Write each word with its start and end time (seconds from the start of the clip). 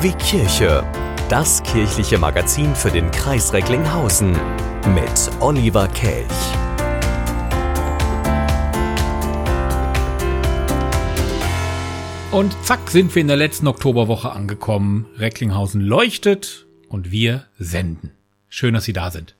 Wie 0.00 0.12
Kirche. 0.12 0.88
Das 1.28 1.64
kirchliche 1.64 2.16
Magazin 2.16 2.76
für 2.76 2.92
den 2.92 3.10
Kreis 3.10 3.52
Recklinghausen 3.52 4.30
mit 4.94 5.30
Oliver 5.40 5.88
Kelch. 5.88 6.28
Und 12.30 12.56
zack 12.62 12.88
sind 12.88 13.12
wir 13.12 13.20
in 13.20 13.26
der 13.26 13.36
letzten 13.36 13.66
Oktoberwoche 13.66 14.30
angekommen. 14.30 15.06
Recklinghausen 15.16 15.80
leuchtet 15.80 16.68
und 16.88 17.10
wir 17.10 17.46
senden. 17.58 18.12
Schön, 18.48 18.74
dass 18.74 18.84
Sie 18.84 18.92
da 18.92 19.10
sind. 19.10 19.34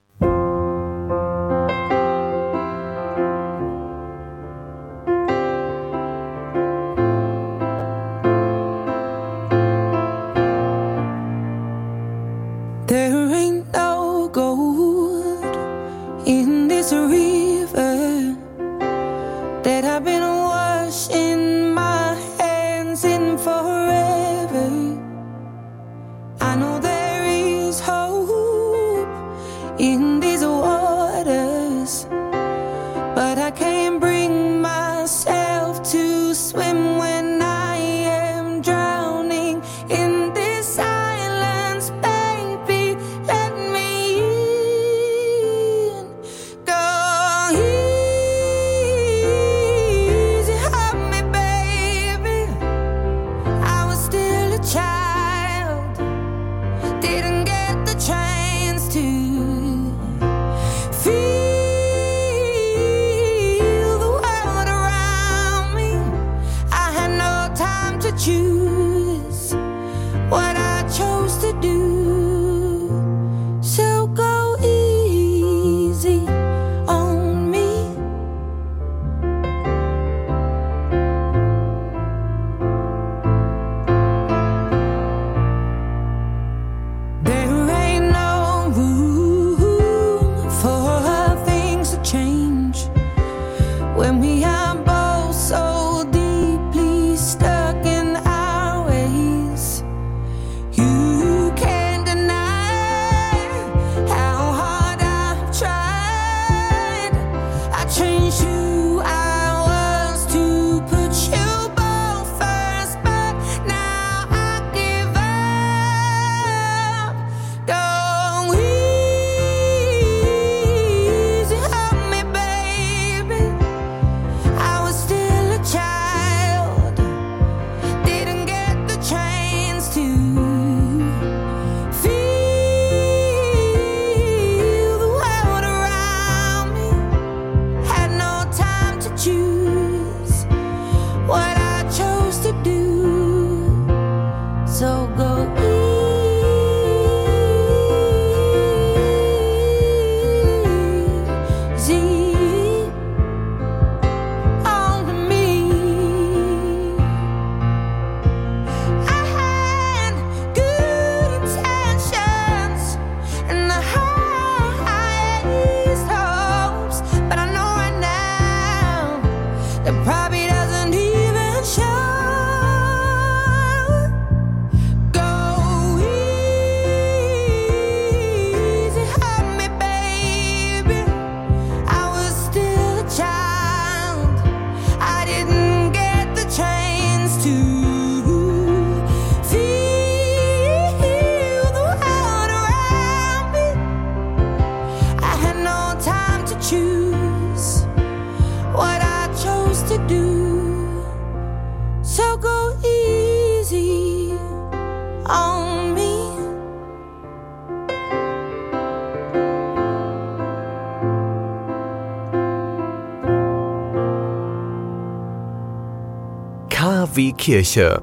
Kirche. 217.42 218.00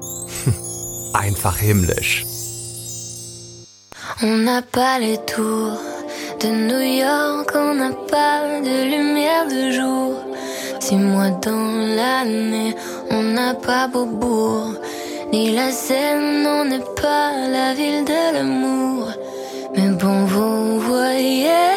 Einfach 1.14 1.62
himmlisch. 1.62 2.26
On 4.22 4.36
n'a 4.36 4.60
pas 4.60 4.98
les 4.98 5.16
tours 5.16 5.80
de 6.42 6.48
New 6.68 6.84
York, 7.06 7.50
on 7.54 7.74
n'a 7.74 7.92
pas 8.10 8.60
de 8.60 8.76
lumière 8.92 9.46
de 9.48 9.70
jour. 9.70 10.12
Six 10.78 10.96
mois 10.96 11.30
dans 11.30 11.72
l'année, 11.96 12.74
on 13.10 13.22
n'a 13.22 13.54
pas 13.54 13.88
Beaubourg, 13.88 14.74
ni 15.32 15.54
la 15.54 15.72
Seine, 15.72 16.46
on 16.46 16.66
n'est 16.66 16.90
pas 17.00 17.32
la 17.56 17.72
ville 17.72 18.04
de 18.04 18.34
l'amour. 18.34 19.08
Mais 19.74 19.88
bon, 19.88 20.26
vous 20.26 20.80
voyez. 20.80 21.69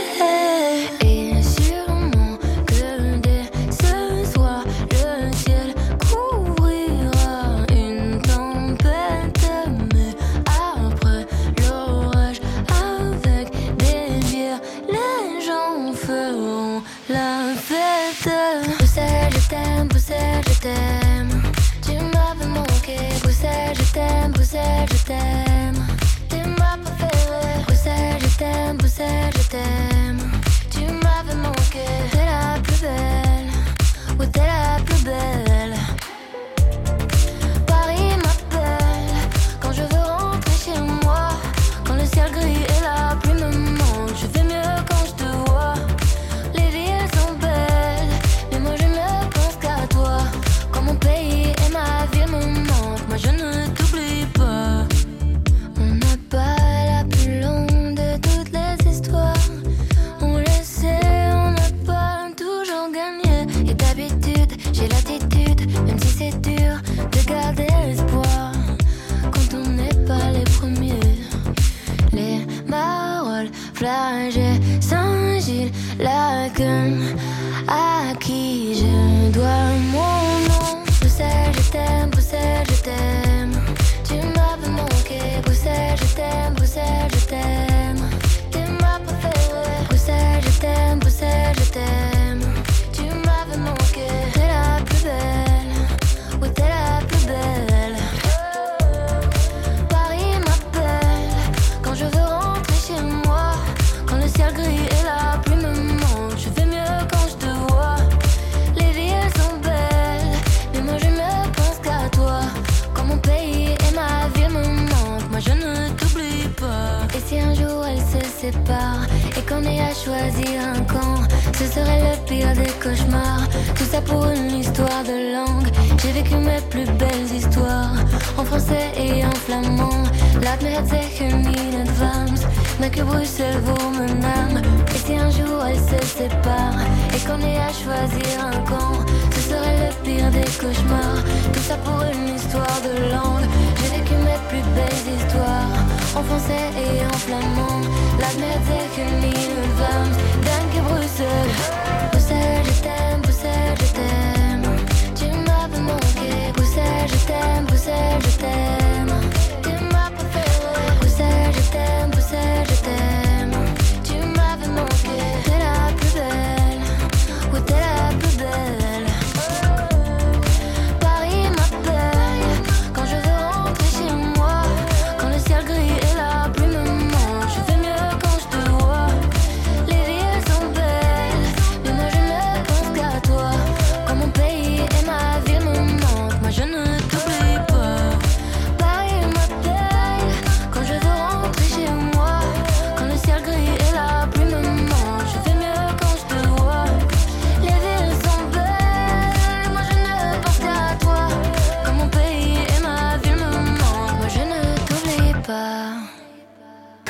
Et 146.52 147.06
en 147.06 147.18
flamand. 147.18 147.82
Laat 148.20 148.36
me 148.38 148.52
zeggen 148.68 149.24
in 149.24 149.58
advance, 149.64 150.18
dank 150.46 150.74
je 150.74 150.82
Bruxelles. 150.82 151.53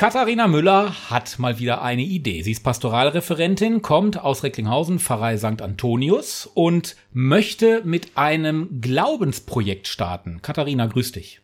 Katharina 0.04 0.48
Müller 0.48 1.08
hat 1.08 1.38
mal 1.38 1.58
wieder 1.58 1.80
eine 1.80 2.02
Idee. 2.02 2.42
Sie 2.42 2.52
ist 2.52 2.62
Pastoralreferentin, 2.62 3.80
kommt 3.80 4.22
aus 4.22 4.42
Recklinghausen, 4.42 4.98
Pfarrei 4.98 5.38
St. 5.38 5.62
Antonius 5.62 6.44
und 6.44 6.94
möchte 7.14 7.80
mit 7.86 8.08
einem 8.14 8.82
Glaubensprojekt 8.82 9.88
starten. 9.88 10.42
Katharina, 10.42 10.84
grüß 10.84 11.12
dich. 11.12 11.40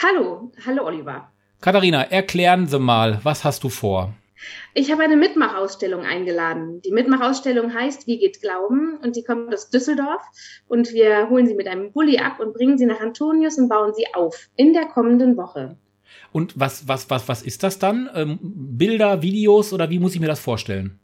Hallo, 0.00 0.52
hallo 0.64 0.84
Oliver. 0.86 1.32
Katharina, 1.60 2.02
erklären 2.02 2.68
Sie 2.68 2.78
mal, 2.78 3.18
was 3.24 3.42
hast 3.42 3.64
du 3.64 3.68
vor? 3.68 4.14
Ich 4.72 4.92
habe 4.92 5.02
eine 5.02 5.16
Mitmachausstellung 5.16 6.02
eingeladen. 6.02 6.80
Die 6.82 6.92
Mitmachausstellung 6.92 7.74
heißt 7.74 8.06
Wie 8.06 8.20
geht 8.20 8.40
Glauben? 8.40 8.98
Und 9.02 9.16
die 9.16 9.24
kommt 9.24 9.52
aus 9.52 9.68
Düsseldorf. 9.68 10.22
Und 10.68 10.92
wir 10.92 11.28
holen 11.28 11.48
sie 11.48 11.56
mit 11.56 11.66
einem 11.66 11.90
Bulli 11.90 12.18
ab 12.18 12.38
und 12.38 12.54
bringen 12.54 12.78
sie 12.78 12.86
nach 12.86 13.00
Antonius 13.00 13.58
und 13.58 13.68
bauen 13.68 13.92
sie 13.94 14.06
auf 14.14 14.48
in 14.54 14.74
der 14.74 14.86
kommenden 14.86 15.36
Woche. 15.36 15.76
Und 16.32 16.58
was, 16.58 16.86
was, 16.86 17.10
was, 17.10 17.28
was 17.28 17.42
ist 17.42 17.62
das 17.62 17.78
dann? 17.78 18.08
Ähm, 18.14 18.38
Bilder, 18.42 19.22
Videos 19.22 19.72
oder 19.72 19.90
wie 19.90 19.98
muss 19.98 20.14
ich 20.14 20.20
mir 20.20 20.26
das 20.26 20.40
vorstellen? 20.40 20.98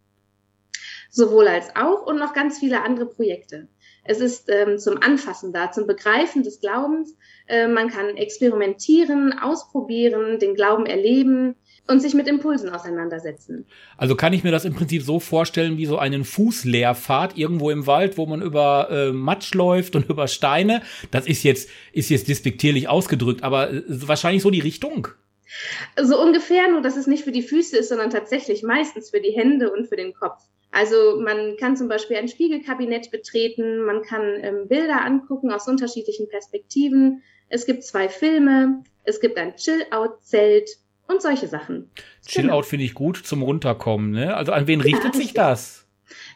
Sowohl 1.10 1.48
als 1.48 1.74
auch 1.74 2.06
und 2.06 2.18
noch 2.18 2.34
ganz 2.34 2.58
viele 2.58 2.82
andere 2.82 3.06
Projekte. 3.06 3.68
Es 4.04 4.20
ist 4.20 4.48
ähm, 4.48 4.78
zum 4.78 5.02
Anfassen 5.02 5.52
da, 5.52 5.72
zum 5.72 5.86
Begreifen 5.86 6.42
des 6.42 6.60
Glaubens. 6.60 7.16
Äh, 7.48 7.66
man 7.66 7.88
kann 7.88 8.16
experimentieren, 8.16 9.32
ausprobieren, 9.32 10.38
den 10.38 10.54
Glauben 10.54 10.86
erleben 10.86 11.56
und 11.88 12.00
sich 12.00 12.14
mit 12.14 12.26
Impulsen 12.26 12.70
auseinandersetzen. 12.70 13.66
Also 13.96 14.16
kann 14.16 14.32
ich 14.32 14.44
mir 14.44 14.50
das 14.50 14.64
im 14.64 14.74
Prinzip 14.74 15.02
so 15.02 15.20
vorstellen 15.20 15.76
wie 15.78 15.86
so 15.86 15.98
einen 15.98 16.24
Fußleerpfad 16.24 17.36
irgendwo 17.36 17.70
im 17.70 17.86
Wald, 17.86 18.18
wo 18.18 18.26
man 18.26 18.42
über 18.42 18.88
äh, 18.90 19.12
Matsch 19.12 19.54
läuft 19.54 19.96
und 19.96 20.06
über 20.10 20.28
Steine. 20.28 20.82
Das 21.10 21.26
ist 21.26 21.42
jetzt, 21.42 21.68
ist 21.92 22.10
jetzt 22.10 22.28
despektierlich 22.28 22.88
ausgedrückt, 22.88 23.42
aber 23.42 23.70
äh, 23.70 23.82
wahrscheinlich 23.86 24.42
so 24.42 24.50
die 24.50 24.60
Richtung. 24.60 25.08
So 26.00 26.20
ungefähr, 26.20 26.68
nur 26.70 26.82
dass 26.82 26.96
es 26.96 27.06
nicht 27.06 27.24
für 27.24 27.32
die 27.32 27.42
Füße 27.42 27.76
ist, 27.76 27.88
sondern 27.88 28.10
tatsächlich 28.10 28.62
meistens 28.62 29.10
für 29.10 29.20
die 29.20 29.30
Hände 29.30 29.70
und 29.72 29.86
für 29.86 29.96
den 29.96 30.12
Kopf. 30.12 30.42
Also 30.72 31.20
man 31.20 31.56
kann 31.56 31.76
zum 31.76 31.88
Beispiel 31.88 32.16
ein 32.16 32.28
Spiegelkabinett 32.28 33.10
betreten, 33.10 33.84
man 33.84 34.02
kann 34.02 34.22
ähm, 34.42 34.68
Bilder 34.68 35.04
angucken 35.04 35.50
aus 35.52 35.68
unterschiedlichen 35.68 36.28
Perspektiven. 36.28 37.22
Es 37.48 37.64
gibt 37.64 37.84
zwei 37.84 38.08
Filme, 38.08 38.82
es 39.04 39.20
gibt 39.20 39.38
ein 39.38 39.54
Chill-Out-Zelt 39.54 40.68
und 41.08 41.22
solche 41.22 41.48
Sachen. 41.48 41.90
Chill-Out 42.26 42.66
finde 42.66 42.84
ich 42.84 42.94
gut 42.94 43.16
zum 43.16 43.42
Runterkommen. 43.42 44.10
Ne? 44.10 44.36
Also 44.36 44.52
an 44.52 44.66
wen 44.66 44.80
richtet 44.80 45.14
sich 45.14 45.32
das? 45.34 45.86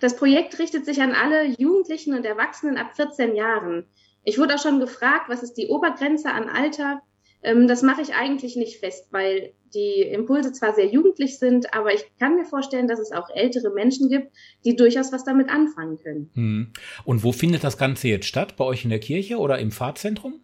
Das 0.01 0.17
Projekt 0.17 0.59
richtet 0.59 0.85
sich 0.85 1.01
an 1.01 1.13
alle 1.13 1.47
Jugendlichen 1.59 2.15
und 2.15 2.25
Erwachsenen 2.25 2.77
ab 2.77 2.95
14 2.95 3.35
Jahren. 3.35 3.85
Ich 4.25 4.39
wurde 4.39 4.55
auch 4.55 4.63
schon 4.63 4.81
gefragt, 4.81 5.29
was 5.29 5.43
ist 5.43 5.55
die 5.55 5.69
Obergrenze 5.69 6.31
an 6.31 6.49
Alter? 6.49 7.03
Ähm, 7.43 7.69
das 7.69 7.83
mache 7.83 8.03
ich 8.03 8.15
eigentlich 8.15 8.57
nicht 8.57 8.79
fest, 8.79 9.09
weil 9.11 9.53
die 9.75 10.03
Impulse 10.03 10.53
zwar 10.53 10.75
sehr 10.75 10.87
jugendlich 10.87 11.39
sind, 11.39 11.73
aber 11.73 11.95
ich 11.95 12.05
kann 12.19 12.37
mir 12.37 12.45
vorstellen, 12.45 12.89
dass 12.89 12.99
es 12.99 13.13
auch 13.13 13.31
ältere 13.31 13.71
Menschen 13.71 14.09
gibt, 14.09 14.33
die 14.65 14.77
durchaus 14.77 15.13
was 15.13 15.25
damit 15.25 15.49
anfangen 15.49 15.99
können. 15.99 16.31
Hm. 16.35 16.73
Und 17.05 17.23
wo 17.23 17.33
findet 17.33 17.65
das 17.65 17.79
Ganze 17.79 18.09
jetzt 18.09 18.27
statt? 18.27 18.57
Bei 18.57 18.65
euch 18.65 18.85
in 18.85 18.91
der 18.91 18.99
Kirche 18.99 19.39
oder 19.39 19.59
im 19.59 19.71
Pfarrzentrum? 19.71 20.41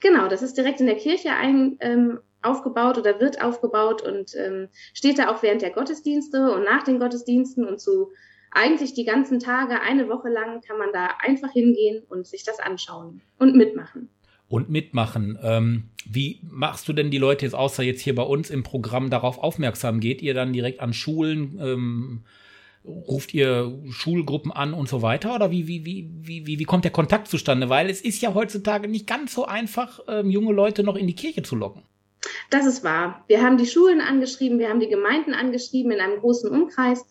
Genau, 0.00 0.28
das 0.28 0.42
ist 0.42 0.56
direkt 0.56 0.80
in 0.80 0.86
der 0.86 0.96
Kirche 0.96 1.30
ein, 1.30 1.76
ähm, 1.80 2.20
aufgebaut 2.42 2.98
oder 2.98 3.20
wird 3.20 3.42
aufgebaut 3.42 4.02
und 4.02 4.34
ähm, 4.36 4.68
steht 4.94 5.18
da 5.18 5.28
auch 5.28 5.42
während 5.42 5.62
der 5.62 5.70
Gottesdienste 5.70 6.52
und 6.52 6.64
nach 6.64 6.84
den 6.84 6.98
Gottesdiensten 6.98 7.64
und 7.64 7.80
so 7.80 8.10
eigentlich 8.50 8.94
die 8.94 9.04
ganzen 9.04 9.40
Tage, 9.40 9.80
eine 9.80 10.08
Woche 10.08 10.28
lang 10.28 10.60
kann 10.62 10.78
man 10.78 10.88
da 10.92 11.10
einfach 11.20 11.52
hingehen 11.52 12.02
und 12.08 12.26
sich 12.26 12.44
das 12.44 12.60
anschauen 12.60 13.20
und 13.38 13.56
mitmachen. 13.56 14.08
Und 14.48 14.70
mitmachen. 14.70 15.38
Ähm, 15.42 15.90
wie 16.06 16.40
machst 16.42 16.88
du 16.88 16.94
denn 16.94 17.10
die 17.10 17.18
Leute 17.18 17.44
jetzt 17.44 17.54
außer 17.54 17.82
jetzt 17.82 18.00
hier 18.00 18.14
bei 18.14 18.22
uns 18.22 18.48
im 18.48 18.62
Programm 18.62 19.10
darauf 19.10 19.38
aufmerksam? 19.38 20.00
Geht 20.00 20.22
ihr 20.22 20.32
dann 20.32 20.54
direkt 20.54 20.80
an 20.80 20.94
Schulen? 20.94 21.58
Ähm, 21.60 22.24
ruft 22.84 23.34
ihr 23.34 23.78
Schulgruppen 23.90 24.50
an 24.50 24.72
und 24.72 24.88
so 24.88 25.02
weiter? 25.02 25.34
Oder 25.34 25.50
wie, 25.50 25.66
wie, 25.68 25.84
wie, 25.84 26.46
wie, 26.46 26.58
wie, 26.58 26.64
kommt 26.64 26.84
der 26.84 26.92
Kontakt 26.92 27.28
zustande? 27.28 27.68
Weil 27.68 27.90
es 27.90 28.00
ist 28.00 28.22
ja 28.22 28.32
heutzutage 28.32 28.88
nicht 28.88 29.06
ganz 29.06 29.34
so 29.34 29.44
einfach, 29.44 30.00
ähm, 30.08 30.30
junge 30.30 30.54
Leute 30.54 30.82
noch 30.82 30.96
in 30.96 31.06
die 31.06 31.14
Kirche 31.14 31.42
zu 31.42 31.54
locken. 31.54 31.82
Das 32.50 32.66
ist 32.66 32.84
wahr. 32.84 33.24
Wir 33.28 33.42
haben 33.42 33.58
die 33.58 33.66
Schulen 33.66 34.00
angeschrieben, 34.00 34.58
wir 34.58 34.68
haben 34.68 34.80
die 34.80 34.88
Gemeinden 34.88 35.34
angeschrieben 35.34 35.92
in 35.92 36.00
einem 36.00 36.20
großen 36.20 36.50
Umkreis. 36.50 37.04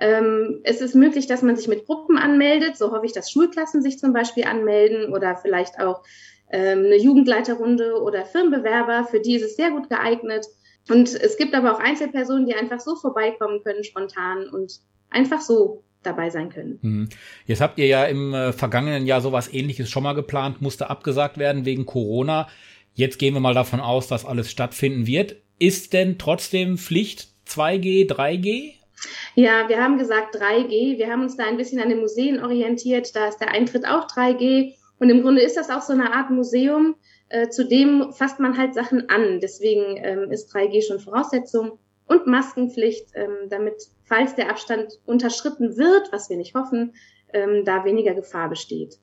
Ähm, 0.00 0.60
es 0.64 0.80
ist 0.80 0.94
möglich, 0.94 1.26
dass 1.26 1.42
man 1.42 1.56
sich 1.56 1.68
mit 1.68 1.86
Gruppen 1.86 2.16
anmeldet. 2.16 2.76
So 2.76 2.92
hoffe 2.92 3.06
ich, 3.06 3.12
dass 3.12 3.30
Schulklassen 3.30 3.82
sich 3.82 3.98
zum 3.98 4.12
Beispiel 4.12 4.44
anmelden 4.44 5.12
oder 5.12 5.36
vielleicht 5.36 5.78
auch 5.78 6.02
ähm, 6.50 6.84
eine 6.86 6.96
Jugendleiterrunde 6.96 8.00
oder 8.00 8.24
Firmenbewerber. 8.24 9.04
Für 9.04 9.20
die 9.20 9.34
ist 9.34 9.42
es 9.42 9.56
sehr 9.56 9.70
gut 9.70 9.90
geeignet. 9.90 10.46
Und 10.88 11.14
es 11.14 11.36
gibt 11.36 11.54
aber 11.54 11.74
auch 11.74 11.80
Einzelpersonen, 11.80 12.46
die 12.46 12.54
einfach 12.54 12.80
so 12.80 12.96
vorbeikommen 12.96 13.62
können, 13.62 13.84
spontan 13.84 14.48
und 14.48 14.80
einfach 15.10 15.40
so 15.40 15.84
dabei 16.02 16.30
sein 16.30 16.48
können. 16.48 16.78
Hm. 16.80 17.08
Jetzt 17.46 17.60
habt 17.60 17.78
ihr 17.78 17.86
ja 17.86 18.04
im 18.04 18.32
äh, 18.32 18.52
vergangenen 18.52 19.06
Jahr 19.06 19.20
sowas 19.20 19.52
ähnliches 19.52 19.90
schon 19.90 20.02
mal 20.02 20.14
geplant, 20.14 20.62
musste 20.62 20.88
abgesagt 20.88 21.36
werden 21.36 21.66
wegen 21.66 21.84
Corona. 21.84 22.48
Jetzt 22.94 23.18
gehen 23.18 23.34
wir 23.34 23.40
mal 23.40 23.54
davon 23.54 23.80
aus, 23.80 24.08
dass 24.08 24.24
alles 24.24 24.50
stattfinden 24.50 25.06
wird. 25.06 25.36
Ist 25.58 25.92
denn 25.92 26.18
trotzdem 26.18 26.78
Pflicht 26.78 27.28
2G, 27.46 28.08
3G? 28.08 28.74
Ja, 29.34 29.68
wir 29.68 29.82
haben 29.82 29.98
gesagt 29.98 30.36
3G. 30.36 30.98
Wir 30.98 31.10
haben 31.10 31.22
uns 31.22 31.36
da 31.36 31.44
ein 31.44 31.56
bisschen 31.56 31.80
an 31.80 31.88
den 31.88 32.00
Museen 32.00 32.42
orientiert. 32.42 33.14
Da 33.14 33.28
ist 33.28 33.38
der 33.38 33.50
Eintritt 33.50 33.86
auch 33.86 34.06
3G. 34.06 34.74
Und 34.98 35.10
im 35.10 35.22
Grunde 35.22 35.42
ist 35.42 35.56
das 35.56 35.70
auch 35.70 35.82
so 35.82 35.92
eine 35.92 36.12
Art 36.12 36.30
Museum. 36.30 36.96
Äh, 37.28 37.48
zudem 37.48 38.12
fasst 38.12 38.40
man 38.40 38.58
halt 38.58 38.74
Sachen 38.74 39.08
an. 39.08 39.40
Deswegen 39.40 39.96
ähm, 39.96 40.30
ist 40.30 40.54
3G 40.54 40.86
schon 40.86 41.00
Voraussetzung. 41.00 41.78
Und 42.06 42.26
Maskenpflicht, 42.26 43.06
ähm, 43.14 43.48
damit, 43.48 43.74
falls 44.04 44.34
der 44.34 44.50
Abstand 44.50 44.98
unterschritten 45.06 45.76
wird, 45.76 46.12
was 46.12 46.28
wir 46.28 46.36
nicht 46.36 46.54
hoffen, 46.54 46.94
ähm, 47.32 47.64
da 47.64 47.84
weniger 47.84 48.14
Gefahr 48.14 48.48
besteht. 48.48 48.98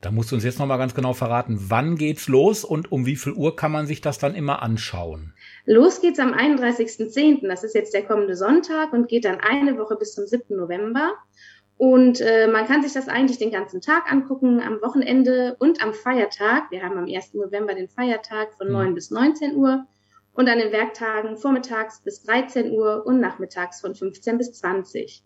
Da 0.00 0.10
musst 0.10 0.30
du 0.30 0.34
uns 0.34 0.44
jetzt 0.44 0.58
nochmal 0.58 0.78
ganz 0.78 0.94
genau 0.94 1.12
verraten, 1.12 1.58
wann 1.68 1.96
geht's 1.96 2.26
los 2.26 2.64
und 2.64 2.90
um 2.90 3.04
wie 3.04 3.16
viel 3.16 3.34
Uhr 3.34 3.54
kann 3.54 3.70
man 3.70 3.86
sich 3.86 4.00
das 4.00 4.18
dann 4.18 4.34
immer 4.34 4.62
anschauen? 4.62 5.34
Los 5.66 6.00
geht's 6.00 6.18
am 6.18 6.32
31.10., 6.32 7.46
das 7.46 7.64
ist 7.64 7.74
jetzt 7.74 7.92
der 7.92 8.04
kommende 8.04 8.34
Sonntag 8.34 8.94
und 8.94 9.08
geht 9.08 9.26
dann 9.26 9.40
eine 9.40 9.76
Woche 9.76 9.96
bis 9.96 10.14
zum 10.14 10.26
7. 10.26 10.56
November. 10.56 11.12
Und 11.76 12.20
äh, 12.20 12.46
man 12.46 12.66
kann 12.66 12.82
sich 12.82 12.92
das 12.92 13.08
eigentlich 13.08 13.38
den 13.38 13.50
ganzen 13.50 13.80
Tag 13.80 14.10
angucken, 14.10 14.60
am 14.60 14.82
Wochenende 14.82 15.56
und 15.58 15.82
am 15.82 15.94
Feiertag. 15.94 16.70
Wir 16.70 16.82
haben 16.82 16.98
am 16.98 17.06
1. 17.06 17.34
November 17.34 17.74
den 17.74 17.88
Feiertag 17.88 18.54
von 18.54 18.70
9 18.70 18.90
mhm. 18.90 18.94
bis 18.94 19.10
19 19.10 19.56
Uhr 19.56 19.86
und 20.32 20.48
an 20.48 20.58
den 20.58 20.72
Werktagen 20.72 21.36
vormittags 21.36 22.02
bis 22.02 22.22
13 22.22 22.70
Uhr 22.72 23.04
und 23.06 23.20
nachmittags 23.20 23.80
von 23.80 23.94
15 23.94 24.38
bis 24.38 24.52
20. 24.52 25.24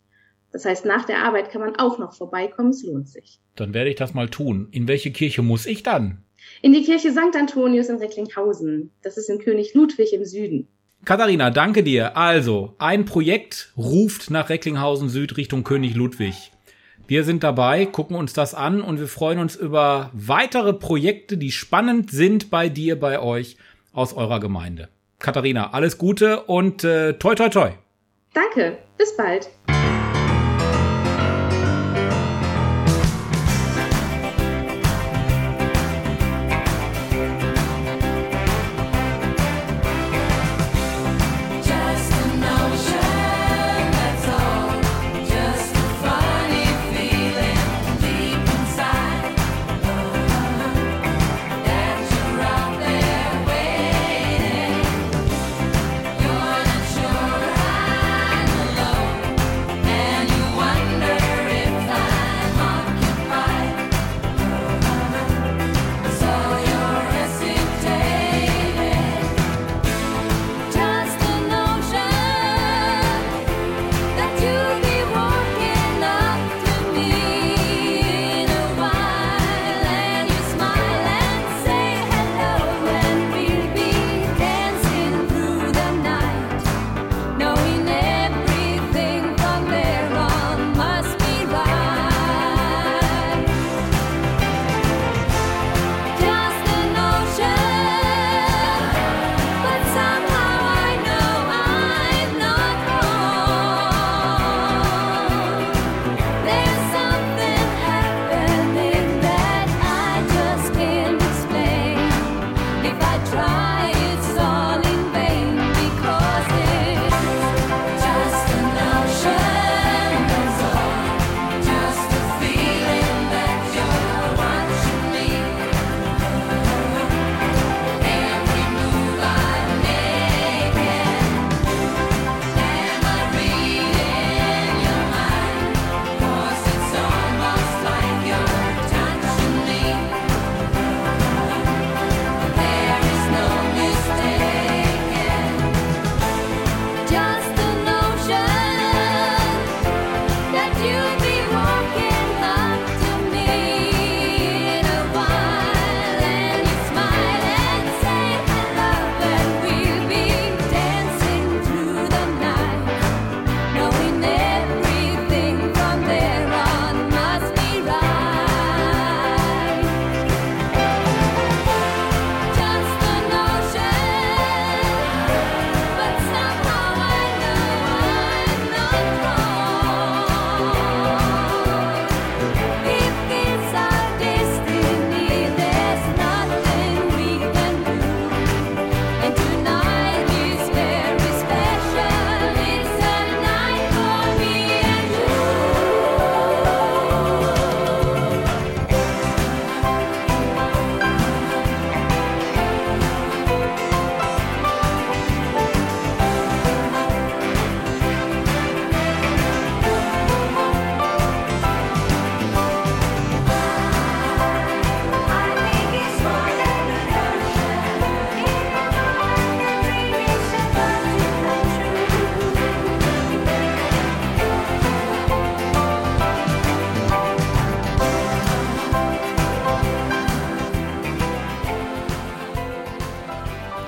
Das 0.55 0.65
heißt, 0.65 0.85
nach 0.85 1.05
der 1.05 1.25
Arbeit 1.25 1.51
kann 1.51 1.63
man 1.63 1.75
auch 1.81 1.99
noch 1.99 2.15
vorbeikommen, 2.15 2.71
es 2.71 2.85
lohnt 2.85 3.09
sich. 3.09 3.41
Dann 3.57 3.75
werde 3.75 3.91
ich 3.91 3.97
das 3.97 4.15
mal 4.15 4.29
tun. 4.29 4.69
In 4.71 4.87
welche 4.87 5.11
Kirche 5.11 5.43
muss 5.43 5.67
ich 5.67 5.83
dann? 5.83 6.23
In 6.63 6.73
die 6.73 6.85
Kirche 6.85 7.11
St. 7.11 7.35
Antonius 7.37 7.89
in 7.89 7.97
Recklinghausen. 7.97 8.93
Das 9.03 9.17
ist 9.17 9.29
in 9.29 9.41
König 9.41 9.75
Ludwig 9.75 10.13
im 10.13 10.25
Süden. 10.25 10.69
Katharina, 11.05 11.51
danke 11.51 11.83
dir. 11.83 12.17
Also, 12.17 12.77
ein 12.79 13.05
Projekt 13.05 13.73
ruft 13.77 14.31
nach 14.31 14.49
Recklinghausen 14.49 15.09
Süd 15.09 15.37
Richtung 15.37 15.65
König 15.65 15.97
Ludwig. 15.97 16.53
Wir 17.09 17.25
sind 17.25 17.43
dabei, 17.43 17.85
gucken 17.85 18.15
uns 18.15 18.33
das 18.33 18.55
an 18.55 18.81
und 18.81 19.01
wir 19.01 19.09
freuen 19.09 19.41
uns 19.41 19.57
über 19.57 20.11
weitere 20.13 20.73
Projekte, 20.73 21.37
die 21.37 21.51
spannend 21.51 22.13
sind 22.13 22.51
bei 22.51 22.69
dir, 22.69 22.99
bei 23.01 23.19
euch 23.19 23.57
aus 23.93 24.15
eurer 24.15 24.39
Gemeinde. 24.39 24.89
Katharina, 25.19 25.73
alles 25.73 25.99
Gute 25.99 26.43
und 26.43 26.85
äh, 26.85 27.15
toi 27.15 27.35
toi 27.35 27.49
toi. 27.49 27.71
Danke, 28.33 28.79
bis 28.97 29.17
bald. 29.17 29.49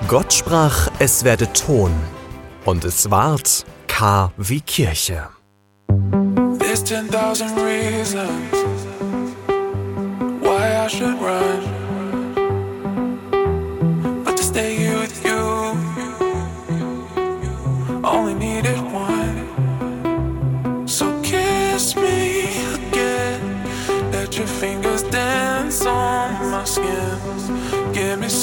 Gott 0.08 0.32
sprach, 0.32 0.88
es 1.00 1.24
werde 1.24 1.52
Ton, 1.52 1.90
und 2.64 2.84
es 2.84 3.10
ward 3.10 3.64
K 3.88 4.30
wie 4.36 4.60
Kirche. 4.60 5.28
There's 6.60 6.84
10,000 6.84 7.58
reasons 7.58 8.30
why 10.40 10.84
I 10.84 10.88
should 10.88 11.20
run. 11.20 11.85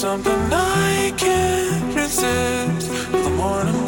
Something 0.04 0.52
I 0.52 1.14
can't 1.16 1.96
resist. 1.96 2.92
The 3.10 3.30
morning 3.38 3.83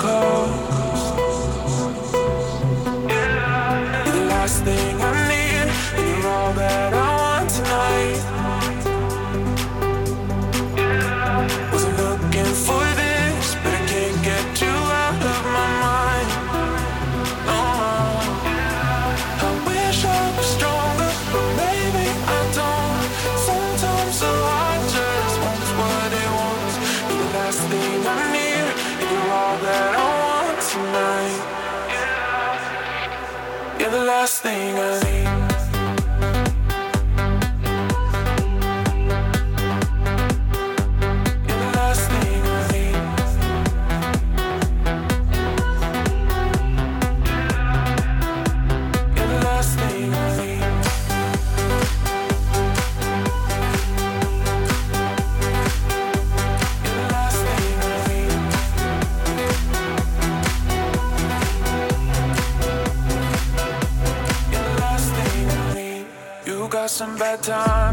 time. 67.46 67.85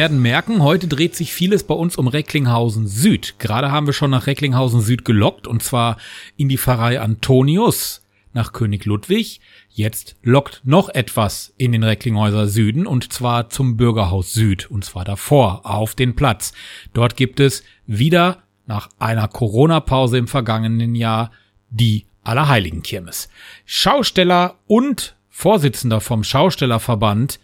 Werden 0.00 0.22
merken, 0.22 0.62
heute 0.62 0.88
dreht 0.88 1.14
sich 1.14 1.34
vieles 1.34 1.62
bei 1.62 1.74
uns 1.74 1.96
um 1.96 2.08
Recklinghausen 2.08 2.86
Süd. 2.86 3.34
Gerade 3.38 3.70
haben 3.70 3.84
wir 3.84 3.92
schon 3.92 4.10
nach 4.10 4.26
Recklinghausen 4.26 4.80
Süd 4.80 5.04
gelockt 5.04 5.46
und 5.46 5.62
zwar 5.62 5.98
in 6.38 6.48
die 6.48 6.56
Pfarrei 6.56 6.98
Antonius 7.02 8.00
nach 8.32 8.54
König 8.54 8.86
Ludwig. 8.86 9.42
Jetzt 9.68 10.16
lockt 10.22 10.62
noch 10.64 10.88
etwas 10.88 11.52
in 11.58 11.72
den 11.72 11.82
Recklinghäuser 11.82 12.46
Süden 12.46 12.86
und 12.86 13.12
zwar 13.12 13.50
zum 13.50 13.76
Bürgerhaus 13.76 14.32
Süd 14.32 14.70
und 14.70 14.86
zwar 14.86 15.04
davor 15.04 15.66
auf 15.66 15.94
den 15.94 16.16
Platz. 16.16 16.54
Dort 16.94 17.14
gibt 17.14 17.38
es 17.38 17.62
wieder 17.86 18.42
nach 18.66 18.88
einer 18.98 19.28
Corona-Pause 19.28 20.16
im 20.16 20.28
vergangenen 20.28 20.94
Jahr 20.94 21.30
die 21.68 22.06
Allerheiligenkirmes. 22.24 23.28
Schausteller 23.66 24.54
und 24.66 25.14
Vorsitzender 25.28 26.00
vom 26.00 26.24
Schaustellerverband 26.24 27.38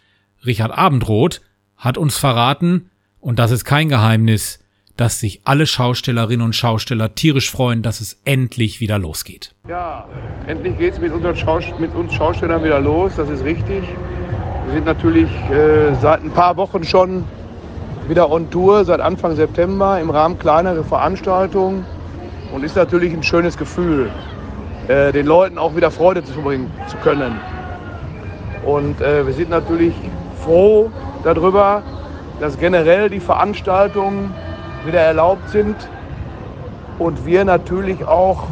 Richard 0.47 0.73
Abendroth 0.73 1.43
hat 1.77 1.99
uns 1.99 2.17
verraten, 2.17 2.91
und 3.21 3.39
das 3.39 3.51
ist 3.51 3.65
kein 3.65 3.89
Geheimnis, 3.89 4.61
dass 4.97 5.21
sich 5.21 5.43
alle 5.45 5.67
Schaustellerinnen 5.67 6.45
und 6.45 6.55
Schausteller 6.55 7.15
tierisch 7.15 7.51
freuen, 7.51 7.83
dass 7.83 8.01
es 8.01 8.19
endlich 8.25 8.81
wieder 8.81 8.99
losgeht. 8.99 9.55
Ja, 9.69 10.07
endlich 10.47 10.79
geht 10.79 10.95
es 10.95 11.01
mit, 11.01 11.13
mit 11.79 11.95
uns 11.95 12.15
Schaustellern 12.15 12.65
wieder 12.65 12.81
los, 12.81 13.13
das 13.17 13.29
ist 13.29 13.45
richtig. 13.45 13.83
Wir 14.65 14.75
sind 14.75 14.87
natürlich 14.87 15.31
äh, 15.51 15.95
seit 16.01 16.23
ein 16.23 16.31
paar 16.31 16.57
Wochen 16.57 16.85
schon 16.85 17.25
wieder 18.09 18.31
on 18.31 18.51
Tour, 18.51 18.85
seit 18.85 19.01
Anfang 19.01 19.37
September 19.37 20.01
im 20.01 20.11
Rahmen 20.11 20.39
kleinerer 20.39 20.85
Veranstaltungen 20.85 21.85
und 22.55 22.65
ist 22.65 22.77
natürlich 22.77 23.13
ein 23.13 23.23
schönes 23.23 23.57
Gefühl. 23.57 24.11
äh, 24.89 25.13
den 25.13 25.27
Leuten 25.27 25.59
auch 25.59 25.75
wieder 25.77 25.91
Freude 25.91 26.25
zu 26.25 26.41
bringen 26.41 26.71
zu 26.89 26.97
können. 26.99 27.41
Und 28.65 29.01
äh, 29.01 29.27
wir 29.27 29.33
sind 29.33 29.51
natürlich 29.51 29.95
froh 30.43 30.91
darüber, 31.27 31.83
dass 32.41 32.59
generell 32.59 33.11
die 33.11 33.21
Veranstaltungen 33.21 34.33
wieder 34.85 35.01
erlaubt 35.01 35.51
sind 35.51 35.77
und 36.99 37.27
wir 37.27 37.45
natürlich 37.45 38.07
auch, 38.07 38.45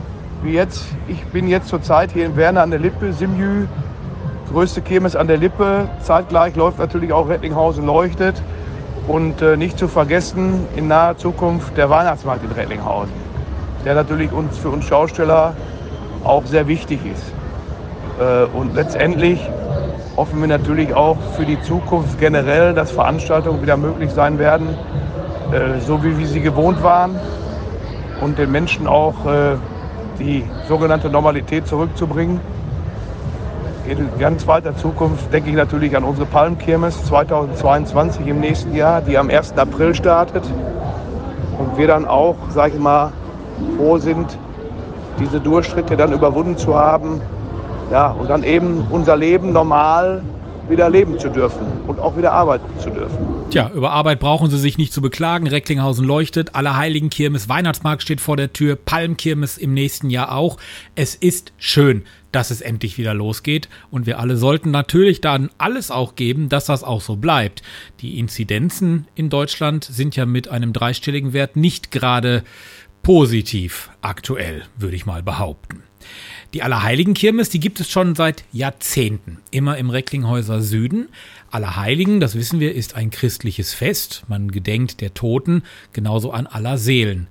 wie 0.43 0.53
jetzt, 0.53 0.87
ich 1.09 1.25
bin 1.27 1.47
jetzt 1.47 1.69
zurzeit 1.69 2.13
hier 2.13 2.27
in 2.27 2.37
Werner 2.37 2.63
an 2.63 2.71
der 2.71 2.81
Lippe, 2.81 3.13
Simjü, 3.13 3.67
größte 4.53 4.83
Kirmes 4.83 5.17
an 5.17 5.29
der 5.29 5.37
Lippe. 5.37 5.89
Zeitgleich 6.03 6.57
läuft 6.57 6.79
natürlich 6.79 7.13
auch 7.13 7.29
Rettlinghausen 7.29 7.87
leuchtet. 7.87 8.43
Und 9.07 9.43
äh, 9.43 9.57
nicht 9.57 9.79
zu 9.79 9.87
vergessen, 9.87 10.67
in 10.77 10.89
naher 10.89 11.19
Zukunft 11.19 11.77
der 11.77 11.91
Weihnachtsmarkt 11.91 12.43
in 12.43 12.53
Rettlinghausen, 12.53 13.13
der 13.85 13.95
natürlich 13.95 14.33
uns, 14.33 14.57
für 14.57 14.71
uns 14.71 14.87
Schausteller 14.87 15.55
auch 16.25 16.47
sehr 16.47 16.69
wichtig 16.69 17.01
ist. 17.05 17.33
Äh, 18.19 18.45
und 18.57 18.75
letztendlich 18.75 19.51
hoffen 20.17 20.41
wir 20.41 20.49
natürlich 20.49 20.95
auch 20.95 21.17
für 21.37 21.45
die 21.45 21.61
Zukunft 21.63 22.19
generell, 22.19 22.75
dass 22.75 22.93
Veranstaltungen 22.93 23.63
wieder 23.63 23.77
möglich 23.77 24.11
sein 24.11 24.39
werden, 24.39 24.69
äh, 25.53 25.81
so 25.81 26.03
wie 26.05 26.17
wir 26.19 26.27
sie 26.27 26.41
gewohnt 26.41 26.83
waren 26.83 27.19
und 28.21 28.39
den 28.39 28.53
Menschen 28.53 28.87
auch 28.87 29.27
äh, 29.27 29.57
die 30.19 30.45
sogenannte 30.69 31.11
Normalität 31.11 31.67
zurückzubringen. 31.67 32.41
In 33.87 34.09
ganz 34.19 34.47
weiter 34.47 34.75
Zukunft 34.77 35.31
denke 35.33 35.51
ich 35.51 35.57
natürlich 35.57 35.95
an 35.95 36.05
unsere 36.05 36.27
Palmkirmes 36.27 37.05
2022 37.05 38.27
im 38.27 38.41
nächsten 38.41 38.75
Jahr, 38.75 39.03
die 39.03 39.19
am 39.19 39.29
1. 39.29 39.59
April 39.59 39.95
startet. 39.95 40.43
Und 41.59 41.77
wir 41.77 41.87
dann 41.87 42.07
auch, 42.07 42.37
sage 42.49 42.75
ich 42.75 42.81
mal, 42.81 43.13
froh 43.77 43.99
sind, 43.99 44.39
diese 45.21 45.39
Durchschritte 45.39 45.97
dann 45.97 46.13
überwunden 46.13 46.57
zu 46.57 46.75
haben. 46.75 47.21
Ja, 47.91 48.11
und 48.11 48.29
dann 48.29 48.43
eben 48.43 48.87
unser 48.91 49.17
Leben 49.17 49.53
normal 49.53 50.23
wieder 50.69 50.89
leben 50.89 51.19
zu 51.19 51.29
dürfen 51.29 51.67
und 51.87 51.99
auch 51.99 52.17
wieder 52.17 52.33
arbeiten 52.33 52.67
zu 52.81 52.91
dürfen. 52.91 53.19
Tja, 53.51 53.71
über 53.75 53.93
Arbeit 53.93 54.19
brauchen 54.19 54.51
Sie 54.51 54.59
sich 54.59 54.79
nicht 54.79 54.93
zu 54.93 55.03
beklagen. 55.03 55.47
Recklinghausen 55.47 56.07
leuchtet, 56.07 56.55
Allerheiligenkirmes, 56.55 57.49
Weihnachtsmarkt 57.49 58.03
steht 58.03 58.21
vor 58.21 58.37
der 58.37 58.53
Tür, 58.53 58.77
Palmkirmes 58.77 59.59
im 59.59 59.75
nächsten 59.75 60.11
Jahr 60.11 60.35
auch. 60.35 60.57
Es 60.95 61.15
ist 61.15 61.53
schön, 61.59 62.05
dass 62.33 62.51
es 62.51 62.61
endlich 62.61 62.99
wieder 62.99 63.15
losgeht 63.15 63.69
und 63.91 64.07
wir 64.07 64.19
alle 64.19 64.37
sollten 64.37 64.71
natürlich 64.71 65.21
dann 65.21 65.51
alles 65.59 65.91
auch 65.91 66.17
geben, 66.17 66.49
dass 66.49 66.65
das 66.65 66.83
auch 66.83 67.01
so 67.01 67.17
bleibt. 67.17 67.63
Die 68.01 68.19
Inzidenzen 68.19 69.07
in 69.15 69.31
Deutschland 69.31 69.85
sind 69.85 70.17
ja 70.17 70.27
mit 70.27 70.49
einem 70.49 70.73
dreistelligen 70.73 71.33
Wert 71.33 71.57
nicht 71.57 71.91
gerade 71.91 72.43
positiv 73.03 73.91
aktuell, 74.01 74.63
würde 74.77 74.97
ich 74.97 75.07
mal 75.07 75.23
behaupten. 75.23 75.85
Die 76.55 76.63
Allerheiligenkirmes, 76.63 77.49
die 77.49 77.59
gibt 77.59 77.81
es 77.81 77.91
schon 77.91 78.15
seit 78.15 78.45
Jahrzehnten, 78.53 79.39
immer 79.51 79.77
im 79.77 79.91
Recklinghäuser 79.91 80.61
Süden. 80.61 81.09
Allerheiligen, 81.51 82.21
das 82.21 82.37
wissen 82.37 82.61
wir, 82.61 82.77
ist 82.77 82.95
ein 82.95 83.11
christliches 83.11 83.75
Fest. 83.75 84.23
Man 84.29 84.53
gedenkt 84.53 85.01
der 85.01 85.15
Toten, 85.15 85.65
genauso 85.93 86.31
an 86.31 86.47
aller 86.47 86.79
Seelen. 86.79 87.27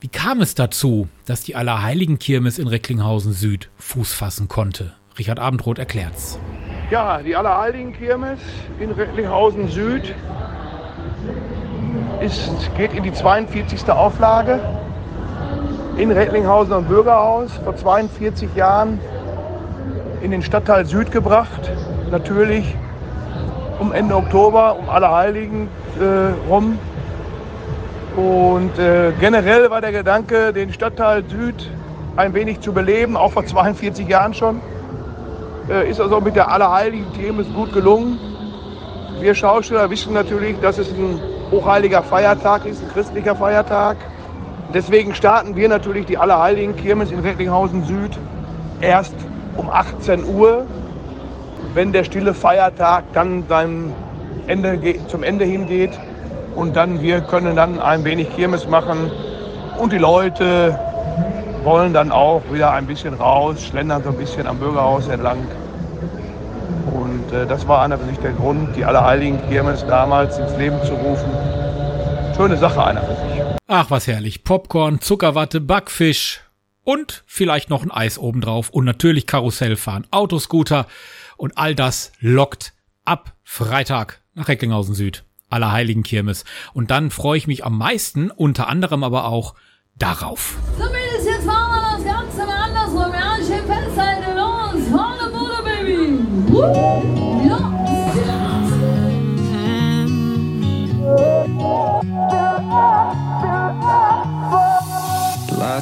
Wie 0.00 0.08
kam 0.08 0.40
es 0.40 0.56
dazu, 0.56 1.08
dass 1.26 1.44
die 1.44 1.54
Allerheiligenkirmes 1.54 2.58
in 2.58 2.66
Recklinghausen 2.66 3.34
Süd 3.34 3.70
Fuß 3.78 4.12
fassen 4.14 4.48
konnte? 4.48 4.94
Richard 5.16 5.38
Abendroth 5.38 5.78
erklärt's. 5.78 6.40
Ja, 6.90 7.22
die 7.22 7.36
Allerheiligenkirmes 7.36 8.40
in 8.80 8.90
Recklinghausen 8.90 9.68
Süd 9.68 10.12
ist, 12.20 12.50
geht 12.76 12.94
in 12.94 13.04
die 13.04 13.12
42. 13.12 13.88
Auflage 13.90 14.79
in 16.00 16.10
Recklinghausen 16.10 16.72
am 16.72 16.84
Bürgerhaus 16.86 17.52
vor 17.62 17.76
42 17.76 18.54
Jahren 18.54 18.98
in 20.22 20.30
den 20.30 20.40
Stadtteil 20.40 20.86
Süd 20.86 21.12
gebracht. 21.12 21.70
Natürlich 22.10 22.74
um 23.78 23.92
Ende 23.92 24.16
Oktober, 24.16 24.76
um 24.78 24.88
Allerheiligen 24.88 25.68
äh, 26.00 26.48
rum. 26.48 26.78
Und 28.16 28.78
äh, 28.78 29.12
generell 29.20 29.70
war 29.70 29.82
der 29.82 29.92
Gedanke, 29.92 30.54
den 30.54 30.72
Stadtteil 30.72 31.22
Süd 31.28 31.70
ein 32.16 32.32
wenig 32.32 32.60
zu 32.60 32.72
beleben, 32.72 33.18
auch 33.18 33.32
vor 33.32 33.44
42 33.44 34.08
Jahren 34.08 34.32
schon. 34.32 34.62
Äh, 35.68 35.90
ist 35.90 36.00
also 36.00 36.18
mit 36.22 36.34
der 36.34 36.50
Allerheiligen 36.50 37.12
Themen 37.12 37.44
gut 37.54 37.74
gelungen. 37.74 38.18
Wir 39.20 39.34
Schausteller 39.34 39.90
wissen 39.90 40.14
natürlich, 40.14 40.58
dass 40.60 40.78
es 40.78 40.88
ein 40.88 41.20
hochheiliger 41.50 42.02
Feiertag 42.02 42.64
ist, 42.64 42.82
ein 42.82 42.88
christlicher 42.88 43.36
Feiertag. 43.36 43.98
Deswegen 44.72 45.14
starten 45.14 45.56
wir 45.56 45.68
natürlich 45.68 46.06
die 46.06 46.16
Allerheiligen 46.16 46.76
Kirmes 46.76 47.10
in 47.10 47.18
Recklinghausen 47.20 47.84
Süd 47.84 48.16
erst 48.80 49.14
um 49.56 49.68
18 49.68 50.24
Uhr, 50.24 50.64
wenn 51.74 51.92
der 51.92 52.04
stille 52.04 52.34
Feiertag 52.34 53.04
dann 53.12 53.44
seinem 53.48 53.92
Ende, 54.46 54.78
zum 55.08 55.24
Ende 55.24 55.44
hingeht. 55.44 55.98
Und 56.54 56.76
dann 56.76 57.00
wir 57.00 57.20
können 57.20 57.56
dann 57.56 57.80
ein 57.80 58.04
wenig 58.04 58.34
Kirmes 58.34 58.68
machen 58.68 59.10
und 59.78 59.92
die 59.92 59.98
Leute 59.98 60.78
wollen 61.64 61.92
dann 61.92 62.12
auch 62.12 62.42
wieder 62.52 62.72
ein 62.72 62.86
bisschen 62.86 63.14
raus, 63.14 63.62
schlendern 63.62 64.02
so 64.04 64.10
ein 64.10 64.16
bisschen 64.16 64.46
am 64.46 64.58
Bürgerhaus 64.58 65.08
entlang. 65.08 65.38
Und 66.92 67.32
äh, 67.32 67.46
das 67.46 67.66
war 67.66 67.82
einer 67.82 67.98
für 67.98 68.06
sich 68.06 68.18
der 68.18 68.32
Grund, 68.32 68.76
die 68.76 68.84
Allerheiligen 68.84 69.40
Kirmes 69.48 69.84
damals 69.86 70.38
ins 70.38 70.56
Leben 70.56 70.78
zu 70.84 70.94
rufen. 70.94 71.30
Schöne 72.36 72.56
Sache 72.56 72.84
einer 72.84 73.02
für 73.02 73.14
sich. 73.14 73.39
Ach, 73.72 73.88
was 73.88 74.08
herrlich. 74.08 74.42
Popcorn, 74.42 75.00
Zuckerwatte, 75.00 75.60
Backfisch 75.60 76.40
und 76.82 77.22
vielleicht 77.24 77.70
noch 77.70 77.84
ein 77.84 77.92
Eis 77.92 78.18
obendrauf 78.18 78.68
und 78.70 78.84
natürlich 78.84 79.28
Karussellfahren, 79.28 80.08
Autoscooter 80.10 80.88
und 81.36 81.56
all 81.56 81.76
das 81.76 82.10
lockt 82.18 82.72
ab 83.04 83.36
Freitag 83.44 84.22
nach 84.34 84.48
Recklinghausen 84.48 84.96
Süd, 84.96 85.22
Allerheiligen 85.50 86.02
Kirmes. 86.02 86.44
Und 86.74 86.90
dann 86.90 87.12
freue 87.12 87.38
ich 87.38 87.46
mich 87.46 87.64
am 87.64 87.78
meisten, 87.78 88.32
unter 88.32 88.66
anderem 88.66 89.04
aber 89.04 89.26
auch 89.26 89.54
darauf. 89.94 90.56
Zumindest 90.76 91.28
jetzt 91.28 91.46
machen 91.46 91.72
wir 91.72 91.96
das 91.96 92.04
Ganze 92.04 92.38
mal 92.38 92.64
andersrum. 92.64 93.12
Ja, 93.12 93.36
schön 93.36 93.66
festhalten. 93.68 94.36
Los, 94.36 94.88
vorne 94.90 95.30
Bude, 95.30 95.62
Baby. 95.62 96.18
Los. 97.48 97.70
lie 102.10 102.39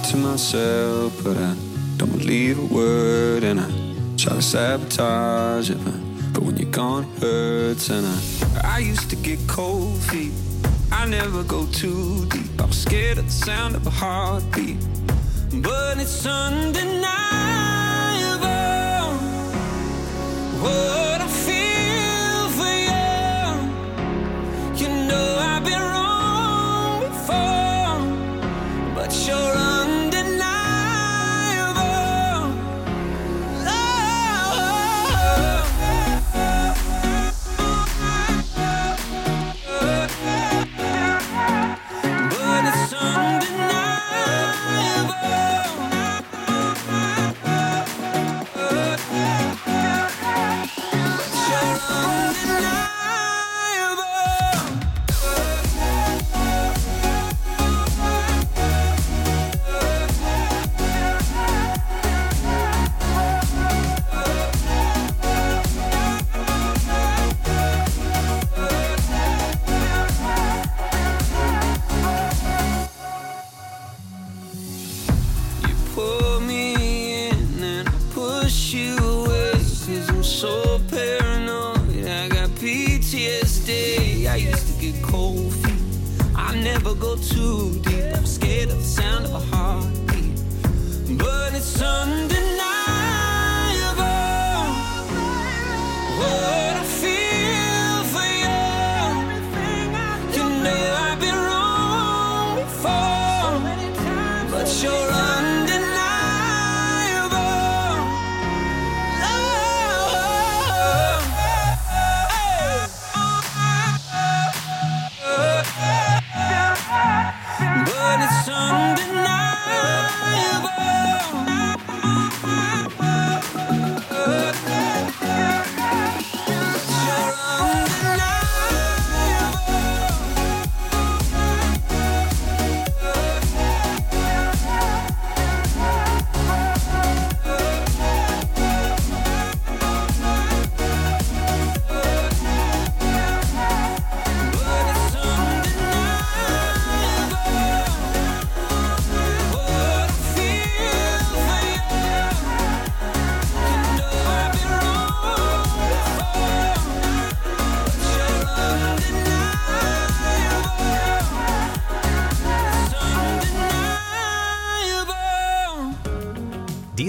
to 0.09 0.17
myself, 0.17 1.23
but 1.23 1.37
I 1.37 1.55
don't 1.99 2.11
believe 2.17 2.59
a 2.59 2.75
word, 2.75 3.45
and 3.45 3.61
I 3.61 3.69
try 4.17 4.37
to 4.37 4.43
sabotage 4.43 5.69
it. 5.69 5.79
But, 6.33 6.45
when 6.45 6.57
you're 6.57 6.71
gone, 6.71 7.05
it 7.05 7.21
hurts, 7.21 7.91
and 7.91 8.07
I 8.07 8.19
I 8.77 8.79
used 8.79 9.11
to 9.11 9.17
get 9.17 9.39
cold 9.47 9.99
feet. 10.05 10.33
I 10.91 11.05
never 11.07 11.43
go 11.43 11.67
too 11.67 12.25
deep. 12.31 12.59
I 12.59 12.65
was 12.65 12.81
scared 12.81 13.19
of 13.19 13.27
the 13.27 13.31
sound 13.31 13.77
of 13.77 13.87
a 13.87 13.91
heartbeat, 13.91 14.79
but 15.63 15.99
it's 15.99 16.25
undeniable 16.25 17.07
what 20.65 21.21
I 21.21 21.29
feel 21.47 22.49
for 22.59 22.77
you. 22.89 23.07
You 24.81 24.89
know 25.09 25.29
I've 25.51 25.65
been 25.65 25.98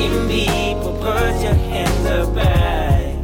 broken 0.00 0.28
people, 0.28 0.92
put 0.98 1.42
your 1.42 1.54
hands 1.54 2.06
up 2.06 2.34
high. 2.34 3.18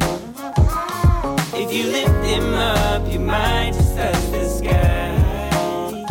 If 1.53 1.73
you 1.73 1.91
lift 1.91 2.21
them 2.23 2.53
up, 2.53 3.11
you 3.11 3.19
might 3.19 3.71
just 3.73 3.95
touch 3.95 4.31
the 4.31 4.47
sky. 4.47 6.05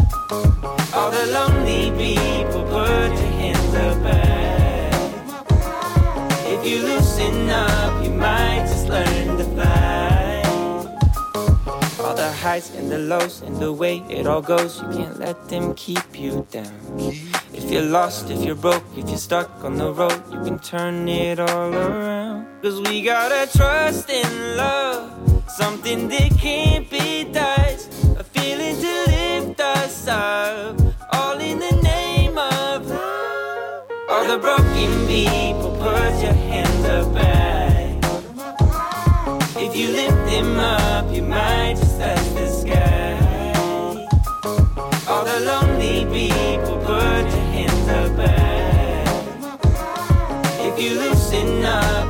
All 0.94 1.11
the 1.11 1.26
lonely 1.26 1.90
people, 1.96 2.64
put 2.64 3.11
your 3.11 3.33
hands 3.40 3.74
up 3.74 4.02
high. 4.02 4.90
If 6.46 6.66
you 6.66 6.83
loosen 6.83 7.50
up, 7.50 8.05
you 8.05 8.11
might 8.11 8.64
just 8.66 8.88
learn 8.88 9.37
to 9.38 9.44
fly. 9.44 10.42
All 12.00 12.14
the 12.14 12.33
highs 12.42 12.74
and 12.74 12.90
the 12.90 12.98
lows 12.98 13.42
and 13.42 13.57
the 13.57 13.72
way 13.72 14.02
it 14.09 14.26
all 14.26 14.42
goes, 14.42 14.81
you 14.83 14.88
can't 14.88 15.18
let 15.18 15.48
them 15.48 15.74
keep 15.74 16.18
you 16.18 16.46
down. 16.50 16.72
If 17.66 17.72
you're 17.72 17.83
lost, 17.83 18.31
if 18.31 18.44
you're 18.44 18.55
broke, 18.55 18.85
if 18.96 19.09
you're 19.09 19.18
stuck 19.18 19.64
on 19.64 19.74
the 19.76 19.92
road, 19.92 20.22
you 20.33 20.40
can 20.44 20.61
turn 20.61 21.09
it 21.09 21.40
all 21.40 21.74
around. 21.74 22.46
Cause 22.62 22.81
we 22.83 23.02
gotta 23.02 23.50
trust 23.59 24.09
in 24.09 24.57
love, 24.57 25.11
something 25.48 26.07
that 26.07 26.31
can't 26.38 26.88
be 26.88 27.24
touched, 27.24 27.88
a 28.16 28.22
feeling 28.22 28.76
to 28.76 28.94
lift 29.11 29.59
us 29.59 30.07
up, 30.07 30.81
all 31.12 31.40
in 31.40 31.59
the 31.59 31.72
name 31.83 32.38
of 32.38 32.87
love. 32.87 33.83
All 34.11 34.24
the 34.29 34.38
broken 34.38 35.07
people, 35.09 35.76
put 35.76 36.22
your 36.22 36.38
hands 36.46 36.85
up 36.85 37.12
high. 37.16 37.98
If 39.61 39.74
you 39.74 39.88
lift 39.88 40.31
them 40.31 40.57
up, 40.57 41.12
you 41.12 41.22
might 41.22 41.86
enough. 51.57 52.06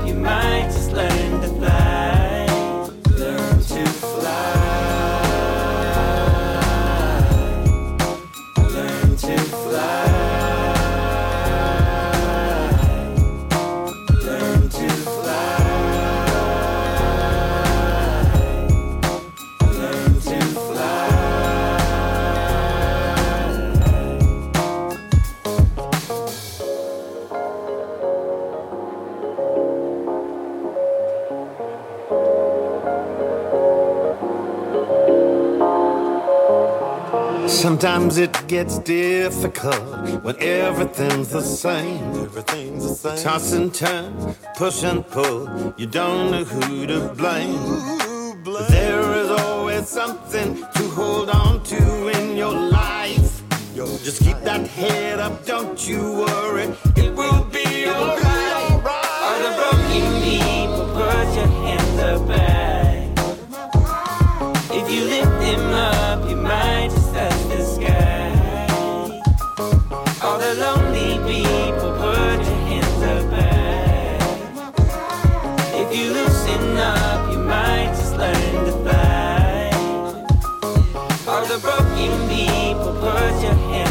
Sometimes 37.56 38.18
it 38.18 38.46
gets 38.48 38.78
difficult 38.80 40.22
when 40.22 40.36
everything's 40.40 41.30
the 41.30 41.40
same. 41.40 42.04
Everything's 42.22 43.02
the 43.02 43.16
same. 43.16 43.24
Toss 43.24 43.52
and 43.54 43.74
turn, 43.74 44.34
push 44.56 44.84
and 44.84 45.04
pull. 45.08 45.74
You 45.78 45.86
don't 45.86 46.30
know 46.32 46.44
who 46.44 46.86
to 46.86 47.08
blame. 47.14 47.58
There 48.68 49.10
is 49.14 49.30
always 49.30 49.88
something 49.88 50.56
to 50.56 50.88
hold 50.90 51.30
on 51.30 51.62
to 51.64 52.08
in 52.08 52.36
your 52.36 52.52
life. 52.52 53.42
Just 54.04 54.22
keep 54.22 54.38
that 54.40 54.66
head 54.66 55.18
up, 55.18 55.46
don't 55.46 55.88
you 55.88 56.02
worry. 56.12 56.68
It 56.94 57.14
will 57.16 57.44
be 57.44 57.88
alright. 57.88 58.84
All 59.26 59.38
the 59.44 59.52
broken 59.60 60.06
people, 60.22 60.86
put 60.92 61.28
your 61.34 61.50
hands 61.64 62.00
up 62.00 62.28
high. 62.28 63.10
If 64.78 64.90
you 64.92 65.04
lift 65.04 65.40
them 65.40 65.72
up, 65.72 66.15
your 83.42 83.52
hand. 83.52 83.85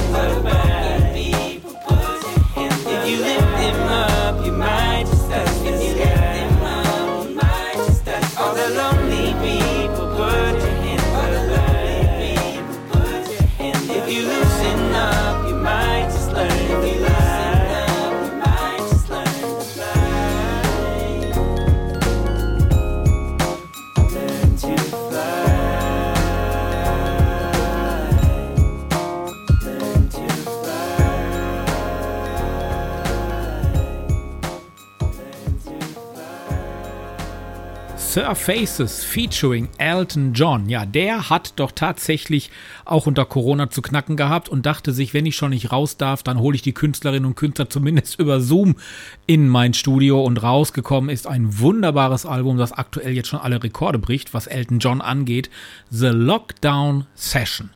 Sir 38.16 38.34
Faces 38.34 39.04
featuring 39.04 39.68
Elton 39.78 40.32
John. 40.32 40.70
Ja, 40.70 40.86
der 40.86 41.30
hat 41.30 41.52
doch 41.58 41.74
tatsächlich 41.74 42.50
auch 42.86 43.08
unter 43.08 43.26
Corona 43.26 43.70
zu 43.70 43.82
knacken 43.82 44.16
gehabt 44.16 44.48
und 44.48 44.66
dachte 44.66 44.94
sich, 44.94 45.14
wenn 45.14 45.26
ich 45.26 45.36
schon 45.36 45.50
nicht 45.50 45.74
raus 45.74 45.98
darf, 45.98 46.24
dann 46.24 46.40
hole 46.40 46.56
ich 46.56 46.62
die 46.62 46.72
Künstlerinnen 46.72 47.26
und 47.26 47.36
Künstler 47.36 47.70
zumindest 47.70 48.18
über 48.22 48.40
Zoom 48.40 48.78
in 49.26 49.50
mein 49.50 49.74
Studio 49.74 50.24
und 50.24 50.42
rausgekommen 50.42 51.10
ist 51.10 51.28
ein 51.28 51.60
wunderbares 51.60 52.26
Album, 52.26 52.56
das 52.58 52.72
aktuell 52.72 53.12
jetzt 53.12 53.28
schon 53.28 53.42
alle 53.42 53.62
Rekorde 53.62 54.00
bricht, 54.00 54.34
was 54.34 54.48
Elton 54.48 54.80
John 54.80 55.02
angeht. 55.02 55.50
The 55.90 56.12
Lockdown 56.14 57.08
Session. 57.16 57.72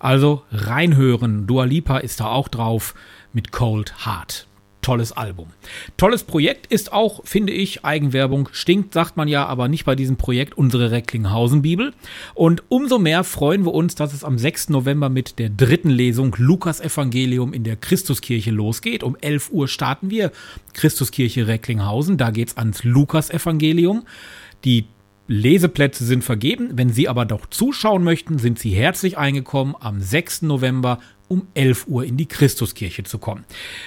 Also 0.00 0.42
reinhören. 0.50 1.46
Dua 1.46 1.66
Lipa 1.66 1.98
ist 1.98 2.18
da 2.18 2.26
auch 2.32 2.48
drauf 2.48 2.96
mit 3.32 3.52
Cold 3.52 3.94
Heart. 4.04 4.48
Tolles 4.84 5.12
Album. 5.12 5.48
Tolles 5.96 6.24
Projekt 6.24 6.66
ist 6.66 6.92
auch, 6.92 7.24
finde 7.24 7.54
ich, 7.54 7.86
Eigenwerbung 7.86 8.50
stinkt, 8.52 8.92
sagt 8.92 9.16
man 9.16 9.28
ja, 9.28 9.46
aber 9.46 9.66
nicht 9.66 9.86
bei 9.86 9.96
diesem 9.96 10.16
Projekt, 10.16 10.58
unsere 10.58 10.90
Recklinghausen-Bibel. 10.90 11.94
Und 12.34 12.62
umso 12.68 12.98
mehr 12.98 13.24
freuen 13.24 13.64
wir 13.64 13.72
uns, 13.72 13.94
dass 13.94 14.12
es 14.12 14.24
am 14.24 14.36
6. 14.36 14.68
November 14.68 15.08
mit 15.08 15.38
der 15.38 15.48
dritten 15.48 15.88
Lesung 15.88 16.36
Lukas 16.36 16.82
Evangelium 16.82 17.54
in 17.54 17.64
der 17.64 17.76
Christuskirche 17.76 18.50
losgeht. 18.50 19.02
Um 19.02 19.16
11 19.18 19.52
Uhr 19.52 19.68
starten 19.68 20.10
wir 20.10 20.32
Christuskirche 20.74 21.46
Recklinghausen. 21.46 22.18
Da 22.18 22.30
geht's 22.30 22.58
ans 22.58 22.84
Lukas 22.84 23.30
Evangelium. 23.30 24.04
Die 24.66 24.84
Leseplätze 25.26 26.04
sind 26.04 26.22
vergeben. 26.22 26.70
Wenn 26.74 26.90
Sie 26.90 27.08
aber 27.08 27.24
doch 27.24 27.46
zuschauen 27.46 28.04
möchten, 28.04 28.38
sind 28.38 28.58
Sie 28.58 28.70
herzlich 28.70 29.16
eingekommen, 29.16 29.74
am 29.78 30.00
6. 30.00 30.42
November 30.42 30.98
um 31.28 31.48
11 31.54 31.86
Uhr 31.86 32.04
in 32.04 32.16
die 32.16 32.26
Christuskirche 32.26 33.04
zu 33.04 33.18
kommen. 33.18 33.44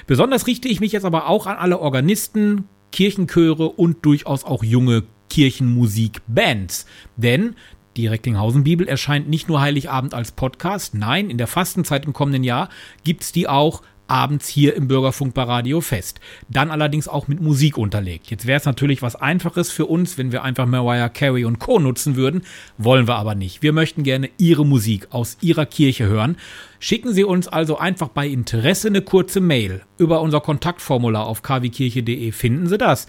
Besonders 0.08 0.48
richte 0.48 0.68
ich 0.68 0.80
mich 0.80 0.92
jetzt 0.92 1.06
aber 1.06 1.28
auch 1.28 1.46
an 1.46 1.58
alle 1.58 1.80
Organisten, 1.80 2.66
Kirchenchöre 2.92 3.70
und 3.70 4.06
durchaus 4.06 4.44
auch 4.44 4.64
junge 4.64 5.04
Kirchenmusikbands. 5.30 6.86
Denn 7.16 7.56
die 7.96 8.08
Recklinghausen-Bibel 8.08 8.88
erscheint 8.88 9.30
nicht 9.30 9.48
nur 9.48 9.62
Heiligabend 9.62 10.14
als 10.14 10.32
Podcast, 10.32 10.94
nein, 10.94 11.30
in 11.30 11.38
der 11.38 11.48
Fastenzeit 11.48 12.06
im 12.06 12.14
kommenden 12.14 12.44
Jahr 12.44 12.70
gibt's 13.04 13.32
die 13.32 13.48
auch 13.48 13.82
abends 14.08 14.48
hier 14.48 14.76
im 14.76 14.88
Bürgerfunk 14.88 15.34
bei 15.34 15.44
Radio 15.44 15.82
Fest. 15.82 16.20
Dann 16.50 16.72
allerdings 16.72 17.08
auch 17.08 17.28
mit 17.28 17.42
Musik 17.42 17.78
unterlegt. 17.78 18.30
Jetzt 18.32 18.46
wäre 18.46 18.58
es 18.58 18.66
natürlich 18.66 19.02
was 19.02 19.16
Einfaches 19.16 19.72
für 19.72 19.86
uns, 19.86 20.18
wenn 20.18 20.32
wir 20.32 20.44
einfach 20.44 20.66
Mariah 20.66 21.10
Carey 21.10 21.46
und 21.46 21.60
Co. 21.60 21.80
nutzen 21.80 22.16
würden. 22.16 22.42
Wollen 22.78 23.08
wir 23.08 23.16
aber 23.16 23.36
nicht. 23.36 23.62
Wir 23.62 23.74
möchten 23.74 24.04
gerne 24.04 24.30
Ihre 24.38 24.66
Musik 24.66 25.08
aus 25.12 25.38
Ihrer 25.42 25.66
Kirche 25.66 26.06
hören. 26.06 26.38
Schicken 26.80 27.14
Sie 27.14 27.24
uns 27.24 27.48
also 27.48 27.78
einfach 27.78 28.10
bei 28.10 28.28
Interesse 28.28 28.88
eine 28.88 29.02
kurze 29.02 29.42
Mail. 29.42 29.82
Über 29.98 30.22
unser 30.22 30.42
Kontaktformular 30.42 31.26
auf 31.26 31.42
kwkirche.de 31.42 32.32
finden 32.32 32.68
Sie 32.68 32.78
das. 32.78 33.08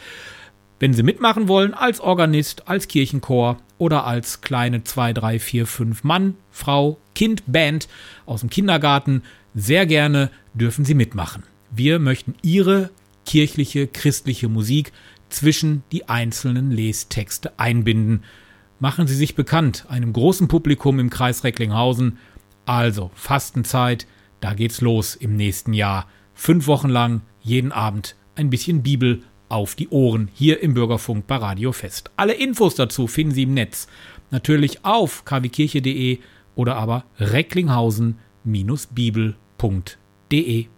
Wenn 0.80 0.92
Sie 0.92 1.02
mitmachen 1.02 1.48
wollen, 1.48 1.74
als 1.74 2.00
Organist, 2.00 2.68
als 2.68 2.86
Kirchenchor 2.86 3.58
oder 3.78 4.04
als 4.06 4.42
kleine 4.42 4.84
2, 4.84 5.12
3, 5.12 5.38
4, 5.40 5.66
5 5.66 6.04
Mann, 6.04 6.34
Frau, 6.50 6.98
Kind, 7.14 7.42
Band 7.46 7.88
aus 8.26 8.40
dem 8.40 8.50
Kindergarten, 8.50 9.22
sehr 9.54 9.86
gerne 9.86 10.30
dürfen 10.58 10.84
Sie 10.84 10.94
mitmachen. 10.94 11.44
Wir 11.70 11.98
möchten 11.98 12.34
Ihre 12.42 12.90
kirchliche, 13.24 13.86
christliche 13.86 14.48
Musik 14.48 14.92
zwischen 15.28 15.82
die 15.92 16.08
einzelnen 16.08 16.70
Lestexte 16.70 17.58
einbinden. 17.58 18.24
Machen 18.80 19.06
Sie 19.06 19.14
sich 19.14 19.34
bekannt 19.34 19.86
einem 19.88 20.12
großen 20.12 20.48
Publikum 20.48 20.98
im 20.98 21.10
Kreis 21.10 21.44
Recklinghausen. 21.44 22.18
Also 22.66 23.10
Fastenzeit, 23.14 24.06
da 24.40 24.54
geht's 24.54 24.80
los 24.80 25.14
im 25.14 25.36
nächsten 25.36 25.72
Jahr. 25.72 26.06
Fünf 26.34 26.66
Wochen 26.66 26.88
lang, 26.88 27.22
jeden 27.40 27.72
Abend 27.72 28.16
ein 28.34 28.50
bisschen 28.50 28.82
Bibel 28.82 29.22
auf 29.48 29.74
die 29.74 29.88
Ohren 29.88 30.28
hier 30.32 30.62
im 30.62 30.74
Bürgerfunk 30.74 31.26
bei 31.26 31.36
Radio 31.36 31.72
Fest. 31.72 32.10
Alle 32.16 32.34
Infos 32.34 32.74
dazu 32.74 33.06
finden 33.06 33.34
Sie 33.34 33.44
im 33.44 33.54
Netz. 33.54 33.88
Natürlich 34.30 34.84
auf 34.84 35.24
kwkirche.de 35.24 36.18
oder 36.54 36.76
aber 36.76 37.04
recklinghausen-bibel.de. 37.18 40.07
de 40.28 40.68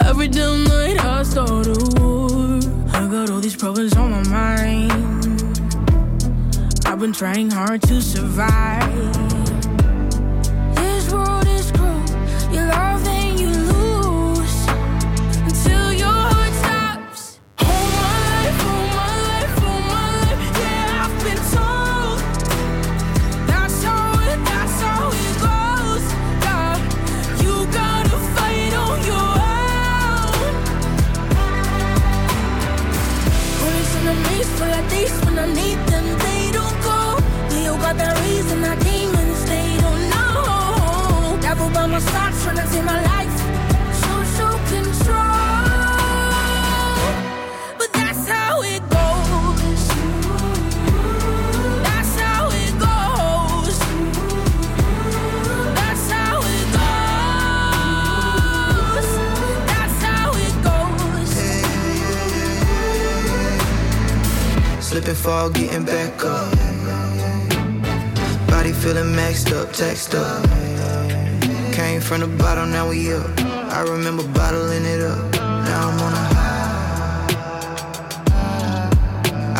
I've 0.00 0.16
been 0.16 0.67
problems 3.58 3.96
on 3.96 4.10
my 4.12 4.22
mind. 4.28 4.92
I've 6.86 7.00
been 7.00 7.12
trying 7.12 7.50
hard 7.50 7.82
to 7.82 8.00
survive. 8.00 9.27
Slipping, 64.88 65.14
fall, 65.14 65.50
getting 65.50 65.84
back 65.84 66.24
up. 66.24 66.50
Body 68.48 68.72
feeling 68.72 69.12
maxed 69.14 69.52
up, 69.52 69.72
taxed 69.72 70.14
up. 70.14 70.67
From 72.08 72.20
the 72.20 72.26
bottom, 72.38 72.72
now 72.72 72.88
we 72.88 73.12
up. 73.12 73.28
I 73.70 73.82
remember 73.82 74.26
bottling 74.28 74.86
it 74.86 75.02
up. 75.02 75.30
Now 75.34 75.90
I'm 75.90 76.00
on 76.00 76.12
a 76.14 76.16
high. 76.32 77.34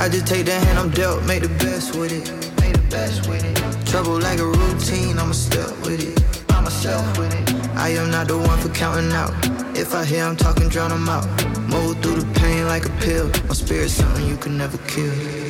I 0.03 0.09
just 0.09 0.27
take 0.27 0.47
the 0.47 0.53
hand 0.53 0.79
I'm 0.79 0.89
dealt, 0.89 1.25
make 1.27 1.43
the 1.43 1.51
best 1.63 1.95
with 1.95 2.11
it. 2.11 2.33
Make 2.63 2.73
the 2.73 2.81
best 2.89 3.29
with 3.29 3.45
it. 3.45 3.87
Trouble 3.87 4.19
like 4.19 4.39
a 4.39 4.47
routine, 4.47 5.19
I'ma 5.19 5.33
step 5.33 5.69
with 5.85 6.01
it. 6.01 6.19
I'm 6.49 6.65
myself 6.65 7.19
with 7.19 7.35
it. 7.35 7.55
I 7.77 7.91
am 7.91 8.11
not 8.11 8.29
the 8.29 8.39
one 8.39 8.59
for 8.61 8.71
counting 8.71 9.13
out. 9.13 9.35
If 9.77 9.95
I 9.95 10.07
hear 10.07 10.25
I'm 10.25 10.35
talking, 10.35 10.71
drown 10.71 10.91
'em 10.91 11.07
out. 11.07 11.27
Move 11.69 12.01
through 12.01 12.23
the 12.23 12.41
pain 12.41 12.67
like 12.67 12.87
a 12.87 12.91
pill. 13.05 13.31
My 13.47 13.53
spirit's 13.53 13.93
something 13.93 14.27
you 14.27 14.39
can 14.39 14.57
never 14.57 14.79
kill. 14.89 15.48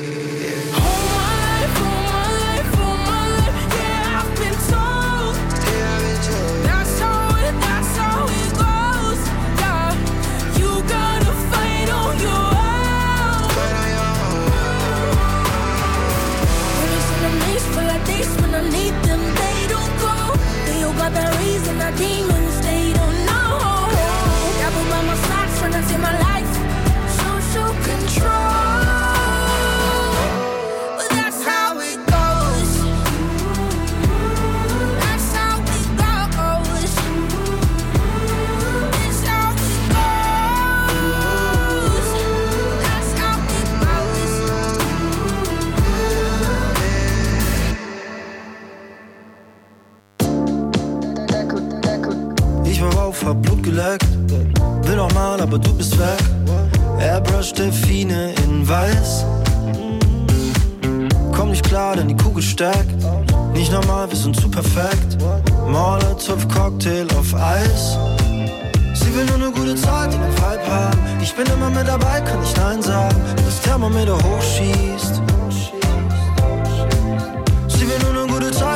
Nochmal, 54.99 55.41
aber 55.41 55.59
du 55.59 55.73
bist 55.75 55.99
weg. 55.99 56.19
Airbrush 57.01 57.53
Delfine 57.53 58.35
in 58.45 58.69
weiß. 58.69 59.25
Komm 61.33 61.51
nicht 61.51 61.65
klar, 61.65 61.97
denn 61.97 62.09
die 62.09 62.17
Kugel 62.17 62.43
steckt. 62.43 63.01
Nicht 63.53 63.73
normal, 63.73 64.11
wir 64.11 64.17
sind 64.17 64.35
zu 64.35 64.49
perfekt. 64.51 65.19
Molotov 65.67 66.49
Cocktail 66.49 67.07
auf 67.19 67.35
Eis. 67.35 67.97
Sie 68.95 69.15
will 69.15 69.25
nur 69.27 69.37
eine 69.37 69.51
gute 69.53 69.77
Zeit 69.77 70.13
in 70.13 70.21
den 70.21 70.33
Vibe 70.33 70.67
haben. 70.69 70.99
Ich 71.23 71.35
bin 71.35 71.47
immer 71.47 71.71
mit 71.71 71.87
dabei, 71.87 72.21
kann 72.21 72.43
ich 72.43 72.57
Nein 72.57 72.83
sagen. 72.83 73.17
Das 73.37 73.61
Thermometer 73.63 74.17
hochschießt. 74.17 75.23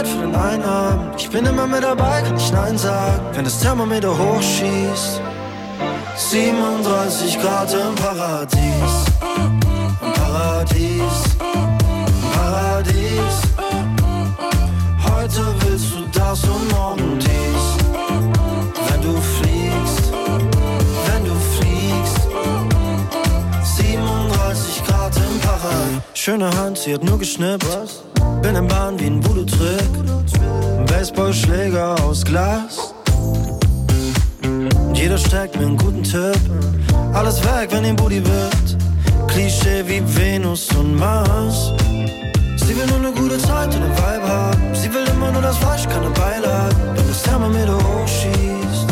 Zeit 0.03 0.09
für 0.09 0.22
den 0.22 0.34
Einabend. 0.34 1.14
Ich 1.16 1.30
bin 1.30 1.44
immer 1.46 1.66
mit 1.66 1.82
dabei, 1.82 2.22
kann 2.22 2.36
ich 2.36 2.53
Nein 2.53 2.78
sagen. 2.78 3.24
Wenn 3.32 3.44
das 3.44 3.59
Thermometer 3.61 4.16
hochschießt. 4.16 5.20
37 6.16 7.40
Grad 7.40 7.72
im 7.72 7.94
Paradies. 7.94 8.61
Im 10.00 10.12
Paradies. 10.12 11.16
Im 11.40 12.30
Paradies. 12.32 13.36
Heute 15.11 15.42
willst 15.61 15.94
du 15.94 16.18
das 16.18 16.42
und 16.44 16.70
morgen 16.72 17.18
dies. 17.18 17.64
Wenn 18.88 19.03
du 19.03 19.20
fliegst, 19.20 20.12
wenn 21.07 21.24
du 21.24 21.34
fliegst. 21.57 22.28
37 23.76 24.84
Grad 24.84 25.16
im 25.16 25.40
Paradies. 25.40 26.03
Schöne 26.14 26.50
Hand, 26.57 26.78
sie 26.78 26.94
hat 26.94 27.05
nur 27.05 27.18
geschnippt. 27.18 28.11
Bin 28.43 28.57
im 28.57 28.66
Bahn 28.66 28.99
wie 28.99 29.07
ein 29.07 29.24
Voodoo-Trick. 29.24 29.88
Ein 30.76 30.84
Baseballschläger 30.86 31.95
aus 32.05 32.24
Glas. 32.24 32.93
Jeder 34.93 35.16
steckt 35.16 35.57
mir 35.57 35.66
einen 35.66 35.76
guten 35.76 36.03
Tipp. 36.03 36.40
Alles 37.12 37.40
weg, 37.45 37.68
wenn 37.70 37.84
ihm 37.84 37.95
Booty 37.95 38.20
wird. 38.24 38.76
Klischee 39.28 39.84
wie 39.86 40.03
Venus 40.05 40.68
und 40.74 40.97
Mars. 40.97 41.72
Sie 42.57 42.76
will 42.76 42.86
nur 42.86 42.97
eine 42.97 43.12
gute 43.12 43.38
Zeit 43.38 43.74
und 43.76 43.82
einen 43.82 43.97
Vibe 43.97 44.28
haben. 44.28 44.74
Sie 44.74 44.93
will 44.93 45.05
immer 45.14 45.30
nur 45.30 45.43
das 45.43 45.57
Fleisch, 45.59 45.88
keine 45.88 46.11
Beilagen. 46.11 46.76
Wenn 46.97 47.07
das 47.07 47.22
Thermometer 47.22 47.78
hochschießt. 47.78 48.86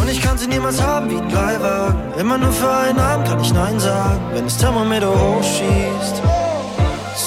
Und 0.00 0.10
ich 0.10 0.22
kann 0.22 0.38
sie 0.38 0.46
niemals 0.46 0.80
haben 0.80 1.10
wie 1.10 1.16
ein 1.16 1.30
Leihwagen. 1.30 2.14
Immer 2.18 2.38
nur 2.38 2.52
für 2.52 2.70
einen 2.70 2.98
Abend 2.98 3.28
kann 3.28 3.40
ich 3.42 3.52
Nein 3.52 3.78
sagen. 3.78 4.20
Wenn 4.32 4.44
das 4.44 4.56
Thermometer 4.56 5.10
hochschießt. 5.10 6.43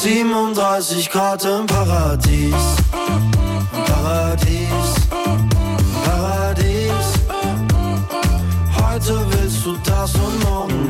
37 0.07 1.09
Grad 1.09 1.43
im 1.43 1.65
Paradies. 1.65 2.53
Im 2.53 3.83
Paradies. 3.83 4.69
Im 5.11 5.49
Paradies. 6.05 7.07
Heute 8.81 9.25
willst 9.31 9.65
du 9.65 9.75
das 9.83 10.15
und 10.15 10.43
morgen 10.45 10.89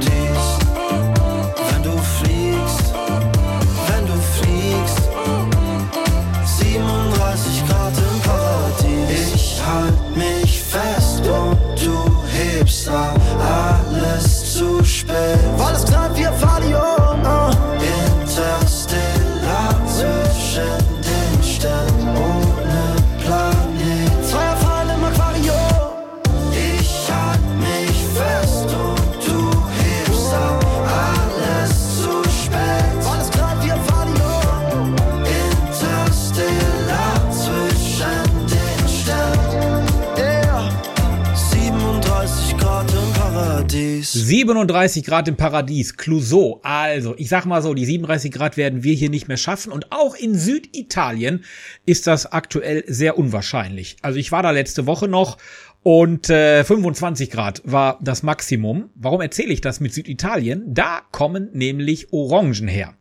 37 44.48 45.04
Grad 45.04 45.28
im 45.28 45.36
Paradies, 45.36 45.98
Clouseau. 45.98 46.62
Also, 46.64 47.16
ich 47.18 47.28
sag 47.28 47.46
mal 47.46 47.62
so, 47.62 47.74
die 47.74 47.84
37 47.84 48.32
Grad 48.32 48.56
werden 48.56 48.82
wir 48.82 48.94
hier 48.94 49.10
nicht 49.10 49.28
mehr 49.28 49.36
schaffen. 49.36 49.74
Und 49.74 49.92
auch 49.92 50.16
in 50.16 50.36
Süditalien 50.36 51.44
ist 51.86 52.08
das 52.08 52.32
aktuell 52.32 52.86
sehr 52.88 53.18
unwahrscheinlich. 53.18 53.98
Also, 54.02 54.20
ich 54.20 54.32
war 54.32 54.44
da 54.44 54.52
letzte 54.52 54.86
Woche 54.86 55.10
noch 55.10 55.38
und 55.84 56.30
äh, 56.30 56.64
25 56.64 57.30
Grad 57.30 57.62
war 57.66 58.00
das 58.02 58.24
Maximum. 58.24 58.90
Warum 58.96 59.20
erzähle 59.20 59.52
ich 59.52 59.60
das 59.60 59.82
mit 59.82 59.94
Süditalien? 59.94 60.64
Da 60.74 61.02
kommen 61.12 61.50
nämlich 61.52 62.14
Orangen 62.14 62.70
her. 62.70 62.96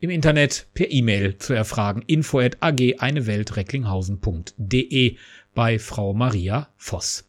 im 0.00 0.10
Internet 0.10 0.66
per 0.74 0.90
E-Mail 0.90 1.38
zu 1.38 1.54
erfragen. 1.54 2.02
info 2.06 2.40
at 2.40 2.56
ag 2.60 2.80
eine 2.98 3.26
Welt 3.26 3.56
recklinghausen.de 3.56 5.16
bei 5.54 5.78
Frau 5.78 6.12
Maria 6.12 6.68
Voss. 6.76 7.28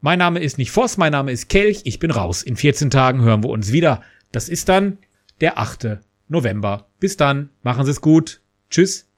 Mein 0.00 0.20
Name 0.20 0.38
ist 0.38 0.58
nicht 0.58 0.70
Voss, 0.70 0.96
mein 0.96 1.10
Name 1.10 1.32
ist 1.32 1.48
Kelch. 1.48 1.80
Ich 1.84 1.98
bin 1.98 2.12
raus. 2.12 2.44
In 2.44 2.56
14 2.56 2.90
Tagen 2.90 3.22
hören 3.22 3.42
wir 3.42 3.50
uns 3.50 3.72
wieder. 3.72 4.02
Das 4.30 4.48
ist 4.48 4.68
dann 4.68 4.98
der 5.40 5.58
8. 5.58 5.98
November. 6.28 6.86
Bis 7.00 7.16
dann. 7.16 7.50
Machen 7.62 7.84
Sie 7.84 7.90
es 7.90 8.00
gut. 8.00 8.40
Tschüss. 8.70 9.08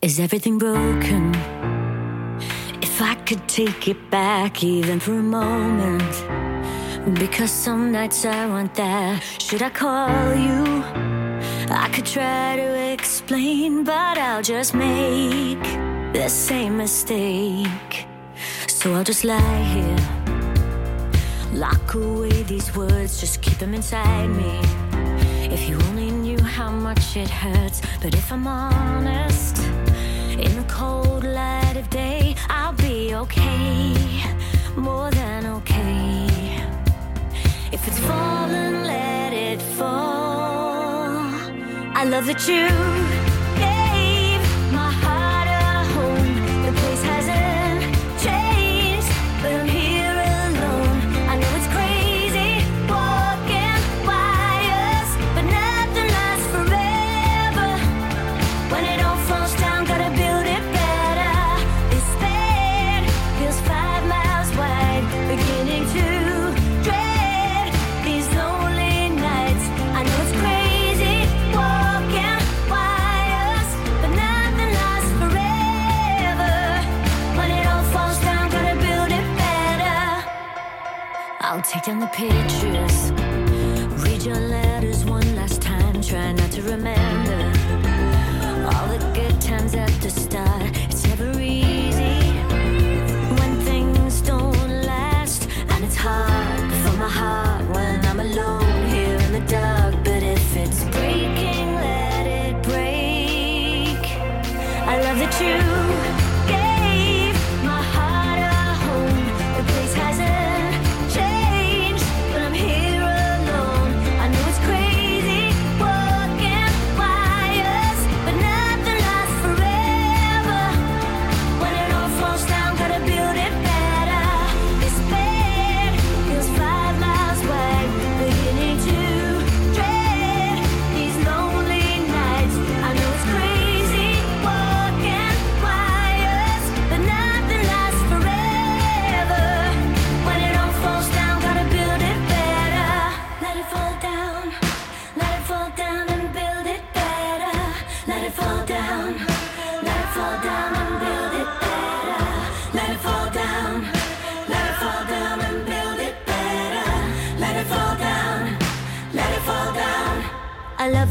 Is 0.00 0.20
everything 0.20 0.58
broken? 0.58 1.32
If 2.80 3.00
I 3.00 3.16
could 3.26 3.42
take 3.48 3.90
it 3.90 4.10
back 4.10 4.62
even 4.62 5.00
for 5.00 5.14
a 5.14 5.22
moment. 5.22 6.57
Because 7.14 7.50
some 7.50 7.90
nights 7.90 8.26
I 8.26 8.46
want 8.46 8.74
that. 8.74 9.22
Should 9.40 9.62
I 9.62 9.70
call 9.70 10.34
you? 10.34 10.84
I 11.70 11.88
could 11.90 12.04
try 12.04 12.56
to 12.56 12.92
explain, 12.92 13.82
but 13.82 14.18
I'll 14.18 14.42
just 14.42 14.74
make 14.74 15.62
the 16.12 16.28
same 16.28 16.76
mistake. 16.76 18.06
So 18.66 18.92
I'll 18.92 19.04
just 19.04 19.24
lie 19.24 19.62
here. 19.74 19.96
Lock 21.54 21.94
away 21.94 22.42
these 22.42 22.76
words, 22.76 23.18
just 23.18 23.40
keep 23.40 23.56
them 23.56 23.72
inside 23.72 24.28
me. 24.28 24.60
If 25.50 25.66
you 25.66 25.76
only 25.88 26.10
knew 26.10 26.42
how 26.42 26.70
much 26.70 27.16
it 27.16 27.30
hurts, 27.30 27.80
but 28.02 28.14
if 28.14 28.30
I'm 28.30 28.46
honest, 28.46 29.58
in 30.38 30.54
the 30.56 30.66
cold 30.68 31.24
light 31.24 31.76
of 31.76 31.88
day, 31.88 32.36
I'll 32.50 32.74
be 32.74 33.14
okay, 33.14 33.94
more 34.76 35.10
than 35.10 35.46
okay 35.46 36.27
it's 37.88 37.98
fallen, 38.00 38.84
let 38.84 39.32
it 39.32 39.62
fall. 39.62 41.24
I 42.00 42.04
love 42.04 42.26
that 42.26 42.46
you. 42.46 43.27
I'll 81.50 81.62
take 81.62 81.84
down 81.84 81.98
the 81.98 82.06
pictures, 82.08 83.10
read 84.04 84.22
your 84.22 84.38
letters 84.38 85.06
one 85.06 85.34
last 85.34 85.62
time, 85.62 86.02
try 86.02 86.32
not 86.32 86.50
to 86.52 86.60
remember. 86.60 87.07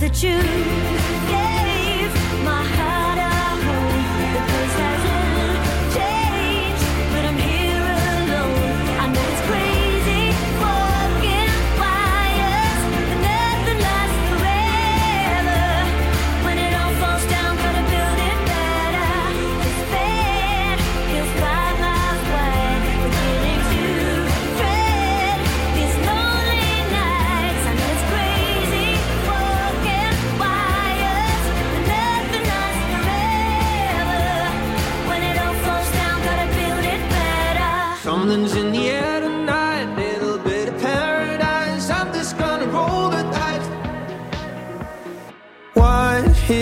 that 0.07 0.23
you 0.23 0.86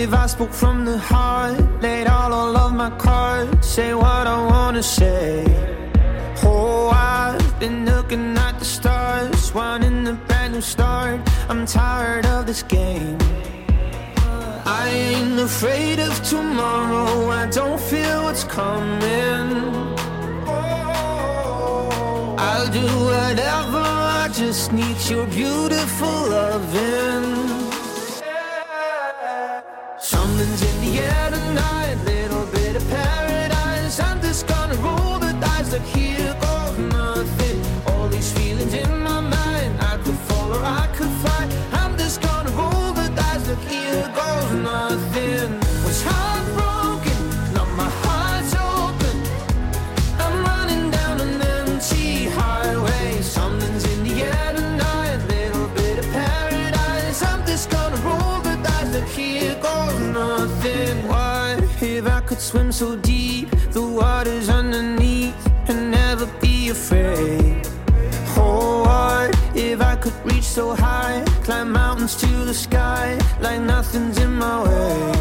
believe 0.06 0.22
I 0.22 0.26
spoke 0.26 0.52
from 0.52 0.84
the 0.84 0.98
heart. 0.98 1.82
Laid 1.82 2.06
all 2.06 2.56
of 2.56 2.72
my 2.72 2.90
cards, 2.90 3.66
say 3.66 3.94
what 3.94 4.26
I 4.26 4.38
wanna 4.46 4.82
say. 4.82 5.44
Oh, 6.42 6.90
I've 6.90 7.58
been 7.58 7.84
looking 7.84 8.36
at 8.36 8.58
the 8.58 8.64
stars, 8.64 9.54
wanting 9.54 10.04
the 10.04 10.14
brand 10.26 10.54
new 10.54 10.60
start. 10.60 11.20
I'm 11.48 11.66
tired 11.66 12.26
of 12.26 12.46
this 12.46 12.62
game. 12.62 13.18
I 14.64 14.88
ain't 14.88 15.38
afraid 15.40 15.98
of 15.98 16.14
tomorrow, 16.22 17.30
I 17.30 17.46
don't 17.50 17.80
feel 17.80 18.24
what's 18.24 18.44
coming. 18.44 19.48
I'll 22.48 22.70
do 22.80 22.86
whatever, 23.10 23.84
I 24.22 24.28
just 24.32 24.72
need 24.72 24.98
your 25.10 25.26
beautiful 25.26 26.16
loving. 26.34 27.55
get 30.96 31.32
a 31.34 31.54
night, 31.54 31.96
little 32.04 32.46
bit 32.46 32.74
of 32.76 32.88
paradise. 32.88 34.00
I'm 34.00 34.20
just 34.22 34.46
gonna 34.46 34.76
roll 34.76 35.18
the 35.18 35.32
dice 35.40 35.70
that 35.70 35.82
here. 35.94 36.15
swim 62.56 62.72
so 62.72 62.96
deep, 62.96 63.50
the 63.72 63.82
water's 63.82 64.48
underneath, 64.48 65.36
and 65.68 65.90
never 65.90 66.26
be 66.40 66.70
afraid. 66.70 67.68
Oh, 68.38 69.30
if 69.54 69.82
I 69.82 69.94
could 69.96 70.18
reach 70.24 70.48
so 70.58 70.74
high, 70.74 71.22
climb 71.44 71.70
mountains 71.72 72.16
to 72.22 72.30
the 72.50 72.54
sky, 72.54 73.18
like 73.40 73.60
nothing's 73.60 74.16
in 74.18 74.32
my 74.32 74.56
way. 74.64 75.12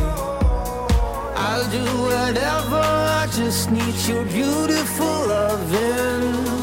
I'll 1.47 1.69
do 1.79 1.85
whatever, 2.07 2.83
I 3.21 3.27
just 3.33 3.69
need 3.69 3.95
your 4.07 4.23
beautiful 4.23 5.15
loving. 5.27 6.54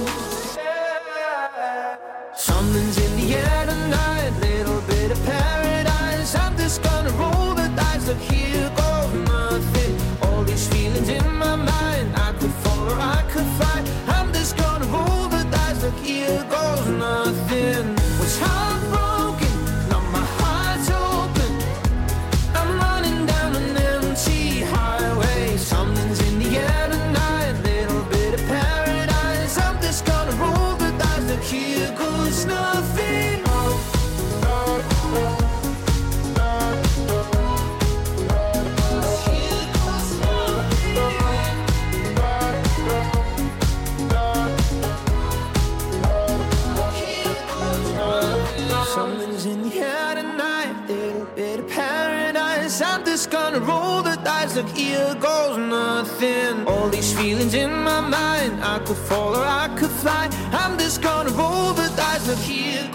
Look, 54.62 54.76
here 54.76 55.14
goes 55.16 55.58
nothing. 55.58 56.68
All 56.68 56.88
these 56.88 57.12
feelings 57.18 57.54
in 57.54 57.72
my 57.82 58.00
mind. 58.00 58.62
I 58.62 58.78
could 58.78 58.96
fall 58.96 59.34
or 59.34 59.44
I 59.44 59.68
could 59.76 59.90
fly. 59.90 60.28
I'm 60.52 60.78
just 60.78 61.02
gonna 61.02 61.30
roll 61.30 61.72
the 61.72 61.88
dice. 61.96 62.28
Look, 62.28 62.38
here. 62.38 62.91